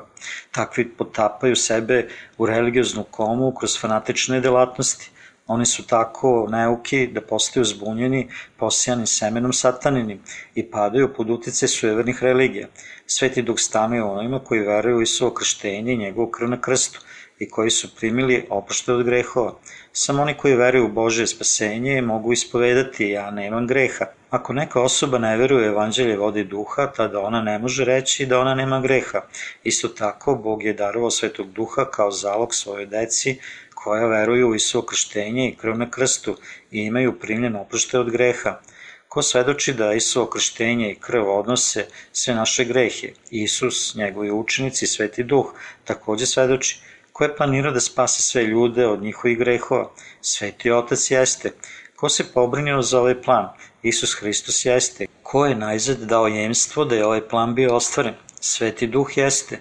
takvi 0.52 0.88
potapaju 0.88 1.56
sebe 1.56 2.08
u 2.38 2.46
religioznu 2.46 3.04
komu 3.10 3.54
kroz 3.54 3.80
fanatične 3.80 4.40
delatnosti. 4.40 5.10
Oni 5.46 5.66
su 5.66 5.86
tako 5.86 6.48
neuki 6.50 7.06
da 7.06 7.20
postaju 7.20 7.64
zbunjeni 7.64 8.28
posijani 8.56 9.06
semenom 9.06 9.52
sataninim 9.52 10.20
i 10.54 10.70
padaju 10.70 11.14
pod 11.14 11.30
utice 11.30 11.68
sujevernih 11.68 12.22
religija. 12.22 12.68
Sveti 13.06 13.42
duh 13.42 13.58
stanuje 13.58 14.02
onima 14.02 14.38
koji 14.38 14.60
veruju 14.60 14.96
u 14.96 15.02
Isuo 15.02 15.30
krštenje 15.30 15.92
i 15.92 15.96
njegovu 15.96 16.30
krv 16.30 16.48
na 16.48 16.60
krstu 16.60 17.00
i 17.42 17.48
koji 17.48 17.70
su 17.70 17.94
primili 17.94 18.46
oprošte 18.50 18.92
od 18.92 19.04
grehova. 19.04 19.54
Samo 19.92 20.22
oni 20.22 20.34
koji 20.34 20.56
veruju 20.56 20.84
u 20.84 20.88
Bože 20.88 21.26
spasenje 21.26 22.02
mogu 22.02 22.32
ispovedati 22.32 23.08
ja 23.08 23.30
nemam 23.30 23.66
greha. 23.66 24.06
Ako 24.30 24.52
neka 24.52 24.80
osoba 24.80 25.18
ne 25.18 25.36
veruje 25.36 25.68
u 25.68 25.72
evanđelje 25.72 26.16
vode 26.16 26.44
duha, 26.44 26.86
tada 26.96 27.20
ona 27.20 27.42
ne 27.42 27.58
može 27.58 27.84
reći 27.84 28.26
da 28.26 28.40
ona 28.40 28.54
nema 28.54 28.80
greha. 28.80 29.20
Isto 29.64 29.88
tako, 29.88 30.34
Bog 30.34 30.62
je 30.64 30.72
darovao 30.72 31.10
svetog 31.10 31.50
duha 31.52 31.84
kao 31.90 32.10
zalog 32.10 32.54
svoje 32.54 32.86
deci 32.86 33.38
koja 33.74 34.06
veruju 34.06 34.48
u 34.48 34.54
Isuo 34.54 34.82
krštenje 34.82 35.48
i 35.48 35.56
krv 35.56 35.78
na 35.78 35.90
krstu 35.90 36.36
i 36.70 36.78
imaju 36.78 37.18
primljen 37.18 37.56
oprošte 37.56 37.98
od 37.98 38.10
greha. 38.10 38.60
Ko 39.08 39.22
svedoči 39.22 39.72
da 39.74 39.92
Isuo 39.92 40.26
krštenje 40.26 40.90
i 40.90 40.94
krv 40.94 41.28
odnose 41.30 41.86
sve 42.12 42.34
naše 42.34 42.64
grehe? 42.64 43.12
Isus, 43.30 43.94
njegovi 43.94 44.30
učenici, 44.30 44.86
sveti 44.86 45.22
duh, 45.22 45.52
takođe 45.84 46.26
svedoči. 46.26 46.80
Ko 47.22 47.26
je 47.26 47.36
planirao 47.36 47.72
da 47.72 47.80
spase 47.80 48.22
sve 48.22 48.42
ljude 48.42 48.86
od 48.86 49.02
njihovih 49.02 49.38
grehova? 49.38 49.90
Sveti 50.20 50.70
Otac 50.70 51.10
jeste. 51.10 51.52
Ko 51.96 52.08
se 52.08 52.24
pobrinio 52.32 52.82
za 52.82 53.00
ovaj 53.00 53.22
plan? 53.22 53.48
Isus 53.82 54.14
Hristos 54.20 54.64
jeste. 54.64 55.06
Ko 55.22 55.44
je 55.46 55.54
najzad 55.54 55.98
dao 55.98 56.26
jemstvo 56.26 56.84
da 56.84 56.96
je 56.96 57.06
ovaj 57.06 57.28
plan 57.28 57.54
bio 57.54 57.76
ostvaren? 57.76 58.14
Sveti 58.40 58.86
Duh 58.86 59.16
jeste. 59.16 59.60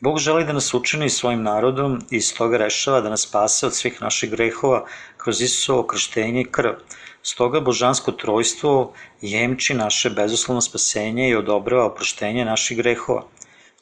Bog 0.00 0.18
želi 0.18 0.44
da 0.44 0.52
nas 0.52 0.74
učini 0.74 1.10
svojim 1.10 1.42
narodom 1.42 1.98
i 2.10 2.16
iz 2.16 2.34
toga 2.34 2.56
rešava 2.56 3.00
da 3.00 3.10
nas 3.10 3.26
spase 3.28 3.66
od 3.66 3.74
svih 3.74 4.02
naših 4.02 4.30
grehova 4.30 4.84
kroz 5.16 5.40
Isusovo 5.40 5.86
krštenje 5.86 6.40
i 6.40 6.50
krv. 6.50 6.72
Stoga 7.22 7.60
božansko 7.60 8.12
trojstvo 8.12 8.92
jemči 9.20 9.74
naše 9.74 10.10
bezuslovno 10.10 10.60
spasenje 10.60 11.28
i 11.28 11.36
odobrava 11.36 11.86
oproštenje 11.86 12.44
naših 12.44 12.76
grehova. 12.76 13.24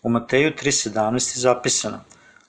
U 0.03 0.11
Mateju 0.11 0.51
3.17 0.51 1.37
je 1.37 1.41
zapisano 1.41 2.05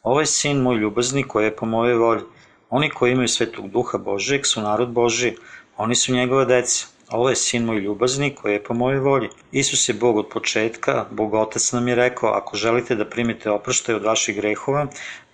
Ovo 0.07 0.19
je 0.19 0.25
sin 0.25 0.57
moj 0.61 0.77
ljubazni 0.77 1.23
koji 1.23 1.45
je 1.45 1.55
po 1.55 1.65
mojoj 1.65 1.95
volji. 1.95 2.21
Oni 2.69 2.89
koji 2.89 3.11
imaju 3.11 3.27
svetog 3.27 3.69
duha 3.71 3.97
Božeg 3.97 4.45
su 4.45 4.61
narod 4.61 4.89
Boži, 4.89 5.33
oni 5.77 5.95
su 5.95 6.13
njegova 6.13 6.45
deca. 6.45 6.85
Ovo 7.09 7.29
je 7.29 7.35
sin 7.35 7.65
moj 7.65 7.79
ljubazni 7.79 8.29
koji 8.35 8.53
je 8.53 8.63
po 8.63 8.73
mojoj 8.73 8.99
volji. 8.99 9.29
Isus 9.51 9.89
je 9.89 9.93
Bog 9.93 10.17
od 10.17 10.29
početka, 10.29 11.05
Bog 11.11 11.33
Otac 11.33 11.71
nam 11.71 11.87
je 11.87 11.95
rekao, 11.95 12.29
ako 12.29 12.57
želite 12.57 12.95
da 12.95 13.09
primite 13.09 13.51
oproštaj 13.51 13.95
od 13.95 14.03
vaših 14.03 14.35
grehova, 14.35 14.87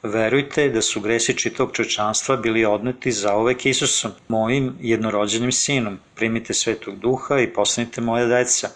verujte 0.03 0.69
da 0.69 0.81
su 0.81 1.01
gresi 1.01 1.37
čitog 1.37 1.71
čovečanstva 1.73 2.37
bili 2.37 2.65
odneti 2.65 3.11
za 3.11 3.33
ovek 3.33 3.65
Isusom, 3.65 4.11
mojim 4.27 4.73
jednorođenim 4.81 5.51
sinom. 5.51 5.99
Primite 6.15 6.53
svetog 6.53 6.99
duha 6.99 7.39
i 7.39 7.53
postanite 7.53 8.01
moja 8.01 8.25
deca. 8.25 8.69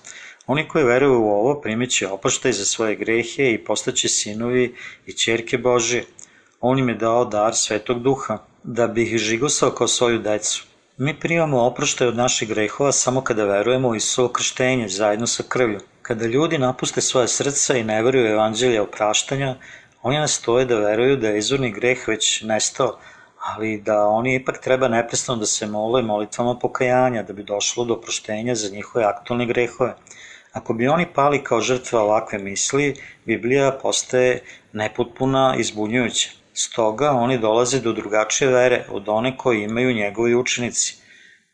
Oni 0.47 0.67
koji 0.67 0.85
veruju 0.85 1.21
u 1.21 1.29
ovo 1.29 1.61
primit 1.61 1.91
će 1.91 2.07
oproštaj 2.07 2.51
za 2.51 2.65
svoje 2.65 2.95
grehe 2.95 3.51
i 3.51 3.63
postaće 3.63 4.07
sinovi 4.07 4.75
i 5.05 5.13
čerke 5.13 5.57
Božije. 5.57 6.05
On 6.61 6.79
im 6.79 6.89
je 6.89 6.95
dao 6.95 7.25
dar 7.25 7.55
svetog 7.55 7.99
duha, 8.03 8.37
da 8.63 8.87
bi 8.87 9.03
ih 9.03 9.17
žigosao 9.17 9.71
kao 9.71 9.87
svoju 9.87 10.19
decu. 10.19 10.65
Mi 10.97 11.19
primamo 11.19 11.61
oproštaj 11.61 12.07
od 12.07 12.15
naših 12.15 12.49
grehova 12.49 12.91
samo 12.91 13.21
kada 13.21 13.45
verujemo 13.45 13.87
u 13.87 13.95
Isuo 13.95 14.27
krštenje 14.27 14.87
zajedno 14.87 15.27
sa 15.27 15.43
krvlju. 15.49 15.79
Kada 16.01 16.25
ljudi 16.25 16.57
napuste 16.57 17.01
svoje 17.01 17.27
srca 17.27 17.77
i 17.77 17.83
ne 17.83 18.03
veruju 18.03 18.25
u 18.25 18.31
evanđelje 18.31 18.81
opraštanja, 18.81 19.55
oni 20.01 20.17
nastoje 20.17 20.65
da 20.65 20.79
veruju 20.79 21.17
da 21.17 21.27
je 21.27 21.37
izvorni 21.37 21.71
greh 21.71 22.07
već 22.07 22.41
nestao, 22.41 22.99
ali 23.39 23.81
da 23.81 24.05
oni 24.05 24.35
ipak 24.35 24.61
treba 24.63 24.87
neprestano 24.87 25.39
da 25.39 25.45
se 25.45 25.67
mole 25.67 26.01
molitvama 26.01 26.55
pokajanja 26.59 27.23
da 27.23 27.33
bi 27.33 27.43
došlo 27.43 27.85
do 27.85 27.93
oproštenja 27.93 28.55
za 28.55 28.69
njihove 28.69 29.05
aktualne 29.05 29.45
grehove. 29.45 29.95
Ako 30.57 30.73
bi 30.73 30.87
oni 30.87 31.05
pali 31.13 31.43
kao 31.43 31.61
žrtve 31.61 31.99
ovakve 31.99 32.39
misli, 32.39 32.95
Biblija 33.25 33.71
postaje 33.81 34.39
nepotpuna 34.73 35.55
i 35.59 35.63
zbunjujuća. 35.63 36.29
Stoga 36.53 37.11
oni 37.11 37.37
dolaze 37.37 37.81
do 37.81 37.93
drugačije 37.93 38.49
vere 38.51 38.85
od 38.89 39.09
one 39.09 39.37
koje 39.37 39.63
imaju 39.63 39.93
njegovi 39.93 40.35
učenici. 40.35 40.95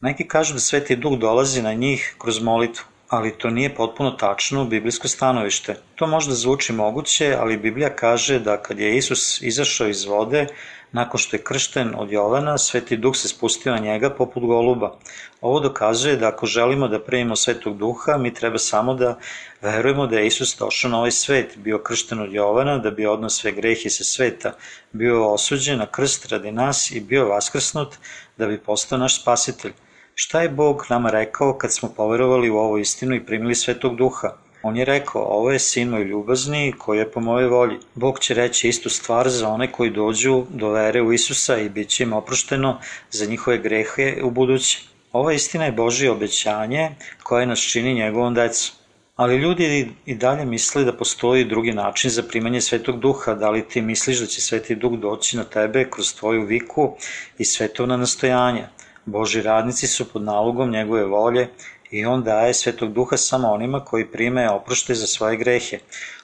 Neki 0.02 0.28
kažu 0.28 0.54
da 0.54 0.60
Sveti 0.60 0.96
Duh 0.96 1.18
dolazi 1.20 1.62
na 1.62 1.74
njih 1.74 2.16
kroz 2.18 2.40
molitvu, 2.42 2.86
ali 3.10 3.38
to 3.38 3.50
nije 3.50 3.76
potpuno 3.76 4.12
tačno 4.12 4.66
biblijsko 4.66 5.08
stanovište. 5.08 5.76
To 5.96 6.08
možda 6.08 6.34
zvuči 6.34 6.74
moguće, 6.74 7.36
ali 7.40 7.58
Biblija 7.58 7.96
kaže 7.96 8.40
da 8.40 8.58
kad 8.62 8.80
je 8.80 8.98
Isus 8.98 9.42
izašao 9.42 9.88
iz 9.88 10.06
vode, 10.06 10.48
nakon 10.94 11.18
što 11.18 11.36
je 11.36 11.44
kršten 11.44 11.94
od 11.98 12.12
Jovana, 12.12 12.58
Sveti 12.58 12.98
Duh 12.98 13.16
se 13.16 13.28
spustio 13.28 13.72
na 13.72 13.80
njega 13.80 14.10
poput 14.10 14.44
goluba. 14.44 14.96
Ovo 15.42 15.60
dokazuje 15.60 16.16
da 16.16 16.28
ako 16.28 16.46
želimo 16.46 16.88
da 16.88 17.00
primimo 17.00 17.36
Svetog 17.36 17.78
Duha, 17.78 18.18
mi 18.18 18.34
treba 18.34 18.58
samo 18.58 18.94
da 18.94 19.18
verujemo 19.62 20.08
da 20.08 20.20
je 20.20 20.28
Isus 20.28 20.58
došao 20.60 20.92
na 20.92 20.98
ovaj 20.98 21.12
svet, 21.12 21.58
bio 21.58 21.80
kršten 21.80 22.20
od 22.20 22.34
Jovana, 22.34 22.78
da 22.78 22.92
bi 22.92 23.06
odnos 23.06 23.40
sve 23.40 23.52
grehe 23.52 23.90
sa 23.90 24.04
sveta, 24.04 24.54
bio 24.92 25.34
osuđen 25.34 25.80
na 25.80 25.86
krst 25.86 26.26
radi 26.26 26.52
nas 26.52 26.92
i 26.92 27.00
bio 27.00 27.28
vaskrsnut 27.28 27.96
da 28.38 28.48
bi 28.48 28.58
postao 28.58 28.98
naš 28.98 29.22
spasitelj. 29.22 29.74
Šta 30.16 30.42
je 30.42 30.50
Bog 30.50 30.86
nama 30.90 31.10
rekao 31.10 31.58
kad 31.58 31.74
smo 31.74 31.90
poverovali 31.90 32.50
u 32.50 32.58
ovu 32.58 32.78
istinu 32.78 33.16
i 33.16 33.26
primili 33.26 33.56
Svetog 33.56 33.96
Duha? 33.96 34.34
On 34.66 34.78
je 34.78 34.86
rekao, 34.86 35.22
ovo 35.22 35.52
je 35.52 35.60
sin 35.60 35.90
moj 35.90 36.04
ljubazni 36.04 36.74
koji 36.78 37.00
je 37.00 37.12
po 37.12 37.20
mojoj 37.20 37.48
volji. 37.48 37.78
Bog 37.96 38.20
će 38.20 38.34
reći 38.34 38.70
istu 38.70 38.90
stvar 38.90 39.30
za 39.30 39.50
one 39.50 39.72
koji 39.72 39.90
dođu 39.90 40.44
do 40.50 40.70
vere 40.70 41.02
u 41.02 41.14
Isusa 41.14 41.58
i 41.58 41.70
bit 41.70 41.90
će 41.90 42.04
im 42.04 42.14
oprošteno 42.14 42.80
za 43.12 43.26
njihove 43.26 43.58
grehe 43.58 44.16
u 44.24 44.32
budući. 44.32 44.88
Ova 45.12 45.34
istina 45.34 45.66
je 45.66 45.72
Božije 45.72 46.12
obećanje 46.12 46.90
koje 47.24 47.46
nas 47.46 47.60
čini 47.60 47.94
njegovom 47.94 48.34
decom. 48.34 48.76
Ali 49.16 49.38
ljudi 49.38 49.92
i 50.06 50.16
dalje 50.16 50.46
misle 50.46 50.84
da 50.84 50.98
postoji 50.98 51.46
drugi 51.46 51.72
način 51.72 52.10
za 52.10 52.24
primanje 52.24 52.62
Svetog 52.62 53.00
Duha. 53.00 53.34
Da 53.34 53.50
li 53.50 53.68
ti 53.68 53.82
misliš 53.82 54.20
da 54.20 54.26
će 54.26 54.42
Sveti 54.42 54.76
Duh 54.76 54.94
doći 54.94 55.38
na 55.38 55.44
tebe 55.44 55.90
kroz 55.90 56.16
tvoju 56.16 56.46
viku 56.46 56.96
i 57.38 57.46
svetovna 57.46 57.98
nastojanja? 57.98 58.70
Boži 59.06 59.42
radnici 59.42 59.88
su 59.88 60.10
pod 60.10 60.22
nalogom 60.22 60.72
njegove 60.72 61.06
volje 61.06 61.50
i 61.94 62.06
on 62.06 62.24
daje 62.24 62.54
Svetog 62.54 62.94
Duha 62.94 63.18
samo 63.18 63.48
onima 63.48 63.86
koji 63.86 64.12
prime 64.12 64.50
oprošte 64.50 64.94
za 64.94 65.08
svoje 65.08 65.38
grehe. 65.38 65.80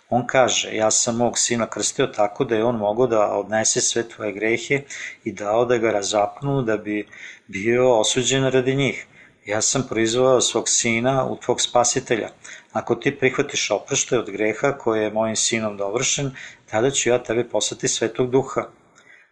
On 0.10 0.28
kaže, 0.28 0.76
ja 0.76 0.92
sam 0.92 1.18
mog 1.18 1.38
sina 1.38 1.70
krstio 1.70 2.08
tako 2.08 2.46
da 2.46 2.56
je 2.56 2.64
on 2.64 2.76
mogao 2.76 3.08
da 3.08 3.28
odnese 3.28 3.82
sve 3.82 4.10
tvoje 4.10 4.32
grehe 4.34 4.82
i 5.24 5.32
dao 5.32 5.66
da 5.66 5.78
ga 5.78 5.92
razapnu 5.92 6.62
da 6.62 6.78
bi 6.78 7.08
bio 7.48 8.00
osuđen 8.00 8.50
radi 8.50 8.76
njih. 8.76 9.06
Ja 9.46 9.62
sam 9.62 9.86
proizvao 9.90 10.42
svog 10.42 10.70
sina 10.70 11.26
u 11.26 11.38
tvog 11.38 11.62
spasitelja. 11.62 12.30
Ako 12.72 12.96
ti 12.96 13.18
prihvatiš 13.18 13.72
oprošte 13.72 14.20
od 14.20 14.30
greha 14.30 14.72
koje 14.78 15.04
je 15.04 15.14
mojim 15.14 15.36
sinom 15.36 15.78
dovršen, 15.78 16.32
tada 16.66 16.92
ću 16.92 17.10
ja 17.10 17.24
tebi 17.24 17.50
poslati 17.50 17.88
svetog 17.88 18.32
duha. 18.32 18.68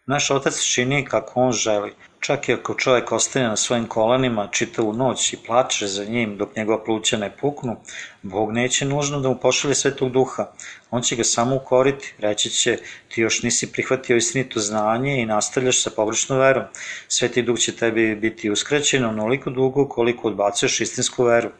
Naš 0.06 0.30
otac 0.30 0.62
čini 0.62 1.04
kako 1.04 1.40
on 1.40 1.52
želi. 1.52 1.94
Čak 2.20 2.48
i 2.48 2.52
ako 2.52 2.74
čovjek 2.74 3.12
ostane 3.12 3.48
na 3.48 3.56
svojim 3.56 3.86
kolanima 3.86 4.48
čitavu 4.52 4.92
noć 4.92 5.32
i 5.32 5.36
plače 5.46 5.86
za 5.86 6.04
njim 6.04 6.36
dok 6.36 6.56
njegova 6.56 6.84
pluća 6.84 7.16
ne 7.16 7.36
puknu, 7.40 7.76
Bog 8.22 8.52
neće 8.52 8.84
nužno 8.84 9.20
da 9.20 9.28
mu 9.28 9.38
pošalje 9.38 9.74
svetog 9.74 10.12
duha. 10.12 10.46
On 10.90 11.02
će 11.02 11.16
ga 11.16 11.24
samo 11.24 11.56
ukoriti, 11.56 12.14
reći 12.18 12.50
će 12.50 12.78
ti 13.08 13.20
još 13.20 13.42
nisi 13.42 13.72
prihvatio 13.72 14.16
istinito 14.16 14.60
znanje 14.60 15.22
i 15.22 15.26
nastavljaš 15.26 15.82
sa 15.82 15.90
pogrešnom 15.90 16.38
verom. 16.38 16.64
Sveti 17.08 17.42
duh 17.42 17.58
će 17.58 17.76
tebi 17.76 18.14
biti 18.14 18.50
uskraćen 18.50 19.04
onoliko 19.04 19.50
dugo 19.50 19.88
koliko 19.88 20.28
odbacuješ 20.28 20.80
istinsku 20.80 21.24
veru. 21.24 21.50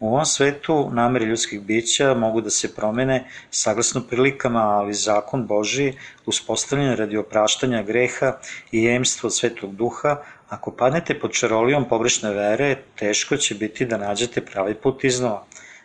U 0.00 0.08
ovom 0.08 0.24
svetu 0.24 0.90
namere 0.92 1.24
ljudskih 1.24 1.60
bića 1.60 2.14
mogu 2.14 2.40
da 2.40 2.50
se 2.50 2.74
promene 2.74 3.24
saglasno 3.50 4.00
prilikama, 4.10 4.60
ali 4.60 4.94
zakon 4.94 5.46
Boži, 5.46 5.92
uspostavljen 6.26 6.96
radi 6.96 7.16
opraštanja 7.16 7.82
greha 7.82 8.32
i 8.72 8.84
jemstva 8.84 9.30
svetog 9.30 9.74
duha, 9.76 10.16
ako 10.48 10.70
padnete 10.70 11.18
pod 11.20 11.32
čarolijom 11.32 11.88
pogrešne 11.88 12.30
vere, 12.34 12.76
teško 12.98 13.36
će 13.36 13.54
biti 13.54 13.86
da 13.86 13.98
nađete 13.98 14.44
pravi 14.44 14.74
put 14.74 15.04
iznova. 15.04 15.44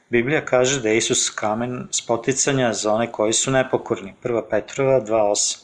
Biblija 0.09 0.45
kaže 0.45 0.81
da 0.81 0.89
je 0.89 0.97
Isus 0.97 1.29
kamen 1.29 1.87
spoticanja 1.91 2.73
za 2.73 2.93
one 2.93 3.11
koji 3.11 3.33
su 3.33 3.51
nepokorni. 3.51 4.13
1. 4.23 4.41
Petrova 4.49 5.01
2.8 5.01 5.59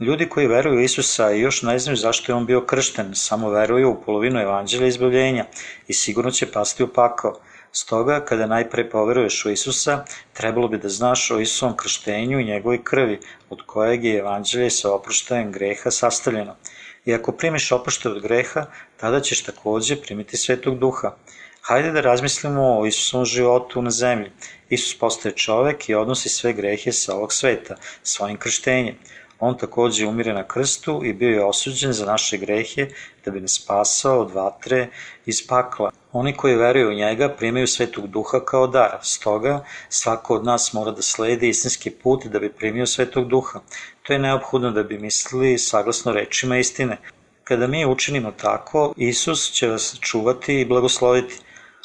Ljudi 0.00 0.28
koji 0.28 0.46
veruju 0.46 0.80
Isusa 0.80 1.32
i 1.32 1.40
još 1.40 1.62
ne 1.62 1.78
znaju 1.78 1.96
zašto 1.96 2.32
je 2.32 2.36
on 2.36 2.46
bio 2.46 2.66
kršten, 2.66 3.14
samo 3.14 3.50
veruju 3.50 3.90
u 3.90 4.02
polovinu 4.04 4.40
evanđelja 4.40 4.86
izbavljenja 4.86 5.44
i 5.88 5.92
sigurno 5.92 6.30
će 6.30 6.52
pasti 6.52 6.82
u 6.82 6.88
pakao. 6.88 7.40
Stoga, 7.72 8.24
kada 8.24 8.46
najpre 8.46 8.88
poveruješ 8.90 9.44
u 9.44 9.50
Isusa, 9.50 10.04
trebalo 10.32 10.68
bi 10.68 10.78
da 10.78 10.88
znaš 10.88 11.30
o 11.30 11.38
Isusovom 11.40 11.76
krštenju 11.76 12.40
i 12.40 12.44
njegovoj 12.44 12.84
krvi, 12.84 13.20
od 13.50 13.58
kojeg 13.66 14.04
je 14.04 14.18
evanđelje 14.18 14.70
sa 14.70 14.94
oproštajem 14.94 15.52
greha 15.52 15.90
sastavljeno. 15.90 16.56
I 17.04 17.14
ako 17.14 17.32
primiš 17.32 17.72
oproštaj 17.72 18.12
od 18.12 18.22
greha, 18.22 18.66
tada 18.96 19.20
ćeš 19.20 19.42
takođe 19.44 19.96
primiti 19.96 20.36
svetog 20.36 20.78
duha. 20.78 21.14
Hajde 21.60 21.92
da 21.92 22.00
razmislimo 22.00 22.78
o 22.80 22.86
Isusovom 22.86 23.26
životu 23.26 23.82
na 23.82 23.90
zemlji. 23.90 24.32
Isus 24.68 24.98
postaje 24.98 25.34
čovek 25.36 25.88
i 25.88 25.94
odnosi 25.94 26.28
sve 26.28 26.52
grehe 26.52 26.92
sa 26.92 27.14
ovog 27.14 27.32
sveta, 27.32 27.76
svojim 28.02 28.36
krštenjem. 28.36 28.96
On 29.40 29.58
takođe 29.58 30.06
umire 30.06 30.32
na 30.32 30.44
krstu 30.48 31.00
i 31.04 31.12
bio 31.12 31.28
je 31.28 31.44
osuđen 31.44 31.92
za 31.92 32.06
naše 32.06 32.36
grehe 32.36 32.86
da 33.24 33.30
bi 33.30 33.40
nas 33.40 33.52
spasao 33.62 34.20
od 34.20 34.32
vatre 34.32 34.88
iz 35.26 35.46
pakla. 35.46 35.90
Oni 36.12 36.36
koji 36.36 36.56
veruju 36.56 36.88
u 36.88 36.94
njega 36.94 37.28
primaju 37.28 37.66
svetog 37.66 38.06
duha 38.06 38.40
kao 38.44 38.66
dar, 38.66 38.98
stoga 39.02 39.64
svako 39.88 40.34
od 40.34 40.44
nas 40.44 40.72
mora 40.72 40.90
da 40.90 41.02
sledi 41.02 41.48
istinski 41.48 41.90
put 41.90 42.26
da 42.26 42.38
bi 42.38 42.52
primio 42.52 42.86
svetog 42.86 43.28
duha. 43.28 43.60
To 44.02 44.12
je 44.12 44.18
neophodno 44.18 44.70
da 44.70 44.82
bi 44.82 44.98
mislili 44.98 45.58
saglasno 45.58 46.12
rečima 46.12 46.58
istine. 46.58 46.96
Kada 47.44 47.66
mi 47.66 47.86
učinimo 47.86 48.32
tako, 48.32 48.92
Isus 48.96 49.52
će 49.52 49.68
vas 49.68 49.96
čuvati 50.00 50.60
i 50.60 50.64
blagosloviti. 50.64 51.34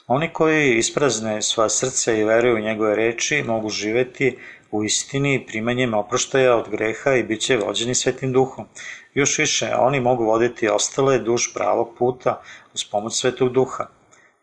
Oni 0.07 0.29
koji 0.33 0.77
isprazne 0.77 1.41
svoja 1.41 1.69
srca 1.69 2.13
i 2.13 2.23
veruju 2.23 2.55
u 2.55 2.59
njegove 2.59 2.95
reči 2.95 3.43
mogu 3.43 3.69
živeti 3.69 4.37
u 4.71 4.83
istini 4.83 5.45
primanjem 5.47 5.93
oproštaja 5.93 6.55
od 6.55 6.69
greha 6.69 7.15
i 7.15 7.23
bit 7.23 7.41
će 7.41 7.57
vođeni 7.57 7.95
svetim 7.95 8.33
duhom. 8.33 8.65
Još 9.13 9.37
više, 9.37 9.75
oni 9.77 9.99
mogu 9.99 10.23
voditi 10.23 10.69
ostale 10.69 11.19
duž 11.19 11.43
pravog 11.53 11.95
puta 11.97 12.41
uz 12.73 12.83
pomoć 12.83 13.19
svetog 13.19 13.51
duha. 13.53 13.87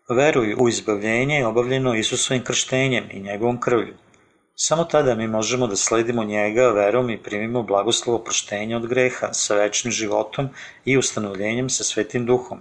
Veruj 0.09 0.55
u 0.59 0.69
izbavljenje 0.69 1.47
obavljeno 1.47 1.95
Isusovim 1.95 2.45
krštenjem 2.45 3.05
i 3.11 3.21
njegovom 3.21 3.61
krvlju. 3.61 3.95
Samo 4.55 4.85
tada 4.85 5.15
mi 5.15 5.29
možemo 5.29 5.67
da 5.67 5.77
sledimo 5.77 6.25
njega 6.25 6.69
verom 6.69 7.11
i 7.11 7.23
primimo 7.23 7.63
blagoslovo 7.63 8.19
oproštenja 8.19 8.77
od 8.77 8.87
greha 8.87 9.33
sa 9.33 9.55
večnim 9.55 9.93
životom 9.93 10.49
i 10.85 10.99
ustanovljenjem 10.99 11.71
sa 11.71 11.85
svetim 11.85 12.27
duhom. 12.27 12.61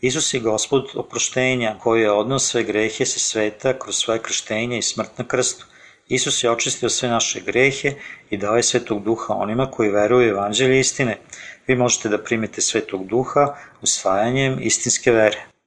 Isus 0.00 0.34
je 0.34 0.40
gospod 0.40 0.84
oproštenja 0.94 1.76
koji 1.80 2.02
je 2.02 2.10
odnos 2.10 2.50
sve 2.50 2.62
grehe 2.62 3.06
sa 3.06 3.18
sveta 3.18 3.78
kroz 3.78 3.96
svoje 3.96 4.22
krštenje 4.22 4.78
i 4.78 4.82
smrt 4.82 5.18
na 5.18 5.24
krstu. 5.24 5.66
Isus 6.08 6.44
je 6.44 6.50
očistio 6.50 6.88
sve 6.88 7.08
naše 7.08 7.40
grehe 7.40 7.92
i 8.30 8.36
dao 8.36 8.56
je 8.56 8.62
svetog 8.62 9.04
duha 9.04 9.34
onima 9.34 9.70
koji 9.70 9.90
veruju 9.90 10.28
evanđelje 10.28 10.80
istine. 10.80 11.18
Vi 11.66 11.76
možete 11.76 12.08
da 12.08 12.22
primite 12.22 12.60
svetog 12.60 13.06
duha 13.06 13.54
usvajanjem 13.82 14.58
istinske 14.60 15.12
vere. 15.12 15.57